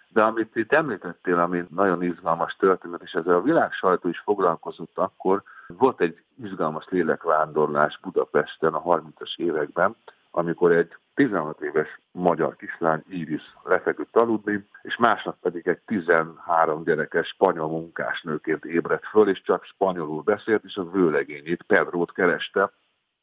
De 0.09 0.23
amit 0.23 0.55
itt 0.55 0.73
említettél, 0.73 1.39
ami 1.39 1.63
nagyon 1.69 2.03
izgalmas 2.03 2.55
történet, 2.55 3.01
és 3.01 3.11
ezzel 3.11 3.35
a 3.35 3.41
világ 3.41 3.71
sajtó 3.71 4.09
is 4.09 4.19
foglalkozott 4.19 4.97
akkor, 4.97 5.43
volt 5.67 6.01
egy 6.01 6.23
izgalmas 6.43 6.85
lélekvándorlás 6.89 7.99
Budapesten 8.01 8.73
a 8.73 8.81
30-as 8.81 9.35
években, 9.35 9.95
amikor 10.31 10.71
egy 10.71 10.95
16 11.13 11.61
éves 11.61 11.99
magyar 12.11 12.55
kislány 12.55 13.03
Iris 13.07 13.55
lefeküdt 13.63 14.15
aludni, 14.15 14.67
és 14.81 14.97
másnap 14.97 15.37
pedig 15.41 15.67
egy 15.67 15.79
13 15.79 16.83
gyerekes 16.83 17.27
spanyol 17.27 17.67
munkásnőként 17.67 18.65
ébredt 18.65 19.05
föl, 19.05 19.29
és 19.29 19.41
csak 19.41 19.63
spanyolul 19.63 20.21
beszélt, 20.21 20.63
és 20.63 20.75
a 20.75 20.89
vőlegényét, 20.89 21.63
Pedrót 21.63 22.11
kereste. 22.11 22.71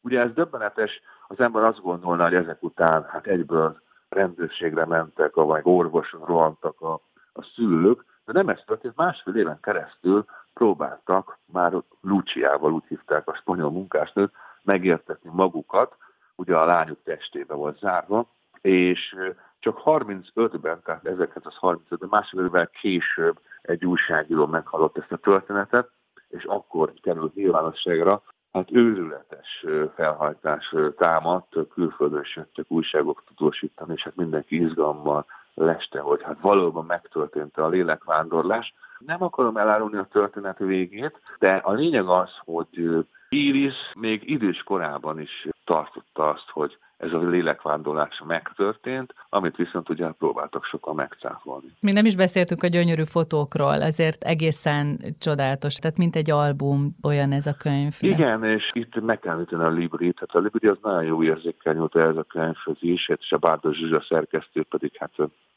Ugye 0.00 0.20
ez 0.20 0.32
döbbenetes, 0.32 1.00
az 1.28 1.40
ember 1.40 1.62
azt 1.62 1.82
gondolná, 1.82 2.24
hogy 2.24 2.34
ezek 2.34 2.62
után 2.62 3.04
hát 3.04 3.26
egyből 3.26 3.80
rendőrségre 4.08 4.86
mentek, 4.86 5.34
vagy 5.34 5.60
orvosra 5.64 6.26
rohantak 6.26 6.80
a, 6.80 6.92
a 7.32 7.42
szülők, 7.42 8.04
de 8.24 8.32
nem 8.32 8.48
ez 8.48 8.60
történt, 8.66 8.96
másfél 8.96 9.36
éven 9.36 9.60
keresztül 9.60 10.24
próbáltak, 10.54 11.38
már 11.52 11.72
Luciával 12.00 12.72
úgy 12.72 12.84
hívták 12.88 13.28
a 13.28 13.34
spanyol 13.34 13.70
munkásnőt, 13.70 14.32
megértetni 14.62 15.30
magukat, 15.32 15.96
ugye 16.38 16.56
a 16.56 16.64
lányuk 16.64 16.98
testébe 17.04 17.54
volt 17.54 17.78
zárva, 17.78 18.26
és 18.60 19.16
csak 19.58 19.80
35-ben, 19.84 20.80
tehát 20.84 21.02
1935-ben, 21.04 22.08
másfél 22.08 22.44
évvel 22.44 22.66
később 22.66 23.38
egy 23.62 23.84
újságíró 23.84 24.46
meghallott 24.46 24.98
ezt 24.98 25.12
a 25.12 25.16
történetet, 25.16 25.90
és 26.28 26.44
akkor 26.44 26.92
került 27.02 27.34
nyilvánosságra, 27.34 28.22
hát 28.52 28.72
őrületes 28.72 29.64
felhajtás 29.94 30.74
támadt, 30.96 31.56
külföldön 31.74 32.20
is 32.20 32.36
jöttek 32.36 32.64
újságok 32.68 33.22
tudósítani, 33.26 33.92
és 33.92 34.02
hát 34.02 34.16
mindenki 34.16 34.60
izgalommal 34.60 35.26
leste, 35.54 36.00
hogy 36.00 36.22
hát 36.22 36.40
valóban 36.40 36.84
megtörtént 36.84 37.56
a 37.56 37.68
lélekvándorlás. 37.68 38.74
Nem 38.98 39.22
akarom 39.22 39.56
elárulni 39.56 39.96
a 39.96 40.08
történet 40.10 40.58
végét, 40.58 41.20
de 41.38 41.54
a 41.54 41.72
lényeg 41.72 42.08
az, 42.08 42.30
hogy 42.38 43.06
Iris 43.28 43.92
még 43.94 44.30
idős 44.30 44.62
korában 44.62 45.20
is 45.20 45.48
tartotta 45.68 46.28
azt, 46.28 46.50
hogy 46.50 46.78
ez 46.96 47.12
a 47.12 47.18
lélekvándorlás 47.18 48.22
megtörtént, 48.26 49.14
amit 49.28 49.56
viszont 49.56 49.88
ugye 49.88 50.06
próbáltak 50.06 50.64
sokan 50.64 50.94
megcáfolni. 50.94 51.66
Mi 51.80 51.92
nem 51.92 52.04
is 52.04 52.16
beszéltünk 52.16 52.62
a 52.62 52.66
gyönyörű 52.66 53.04
fotókról, 53.04 53.82
azért 53.82 54.24
egészen 54.24 54.98
csodálatos, 55.18 55.74
tehát 55.74 55.98
mint 55.98 56.16
egy 56.16 56.30
album, 56.30 56.96
olyan 57.02 57.32
ez 57.32 57.46
a 57.46 57.54
könyv. 57.58 57.96
Igen, 58.00 58.44
és 58.44 58.70
itt 58.72 59.00
meg 59.00 59.18
kell 59.18 59.44
a 59.50 59.68
Libri, 59.68 60.12
tehát 60.12 60.34
a 60.34 60.38
Libri 60.38 60.68
az 60.68 60.78
nagyon 60.82 61.04
jó 61.04 61.22
érzékkel 61.22 61.74
nyújt 61.74 61.96
ez 61.96 62.16
a 62.16 62.22
könyvhöz 62.22 62.76
is, 62.80 63.08
és 63.08 63.32
a 63.32 63.38
Bárdos 63.38 63.76
Zsuzsa 63.76 64.04
szerkesztő 64.08 64.62
pedig 64.62 64.96
hát 64.98 65.12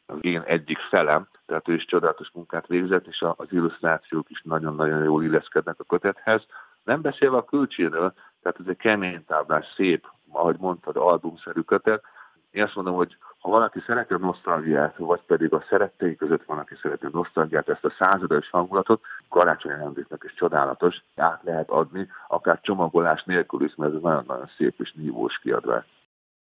az 0.06 0.18
én 0.22 0.42
egyik 0.46 0.78
felem, 0.78 1.28
tehát 1.46 1.68
ő 1.68 1.74
is 1.74 1.86
csodálatos 1.86 2.32
munkát 2.34 2.68
végzett, 2.68 3.08
és 3.08 3.24
az 3.36 3.48
illusztrációk 3.50 4.30
is 4.30 4.42
nagyon-nagyon 4.44 5.04
jól 5.04 5.24
illeszkednek 5.24 5.76
a 5.78 5.84
kötethez. 5.84 6.42
Nem 6.84 7.02
beszélve 7.02 7.38
a 7.38 7.46
külcséről, 7.46 8.14
tehát 8.42 8.60
ez 8.60 8.66
egy 8.68 8.78
kemény 8.78 9.26
táblás, 9.26 9.66
szép, 9.76 10.08
ahogy 10.32 10.56
mondtad, 10.60 10.96
albumszerű 10.96 11.62
kötet. 11.62 12.04
Én 12.52 12.64
azt 12.64 12.76
mondom, 12.76 12.96
hogy 12.96 13.18
ha 13.40 13.50
valaki 13.50 13.80
szereti 13.86 14.14
a 14.14 14.18
nosztalgiát, 14.18 14.98
vagy 14.98 15.22
pedig 15.28 15.54
a 15.54 15.64
szerettei 15.70 16.16
között 16.16 16.44
van, 16.44 16.58
aki 16.58 16.76
szereti 16.82 17.06
a 17.06 17.10
nosztalgiát, 17.14 17.70
ezt 17.70 17.86
a 17.86 17.94
százados 17.98 18.50
hangulatot, 18.50 19.02
karácsonyi 19.30 19.74
ajándéknak 19.74 20.24
is 20.24 20.34
csodálatos, 20.34 21.04
át 21.16 21.42
lehet 21.44 21.70
adni, 21.70 22.08
akár 22.28 22.60
csomagolás 22.62 23.24
nélkül 23.24 23.64
is, 23.64 23.76
mert 23.76 23.94
ez 23.94 24.02
nagyon-nagyon 24.02 24.50
szép 24.58 24.80
és 24.80 24.94
nívós 24.94 25.40
kiadvány. 25.40 25.84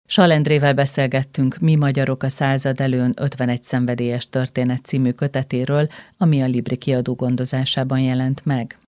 Salendrével 0.06 0.74
beszélgettünk 0.74 1.56
Mi 1.58 1.76
magyarok 1.76 2.22
a 2.22 2.28
század 2.28 2.80
előn 2.80 3.12
51 3.20 3.62
szenvedélyes 3.62 4.28
történet 4.28 4.84
című 4.84 5.12
kötetéről, 5.12 5.86
ami 6.18 6.42
a 6.42 6.46
Libri 6.46 6.76
kiadó 6.76 7.14
gondozásában 7.14 8.00
jelent 8.00 8.46
meg. 8.46 8.78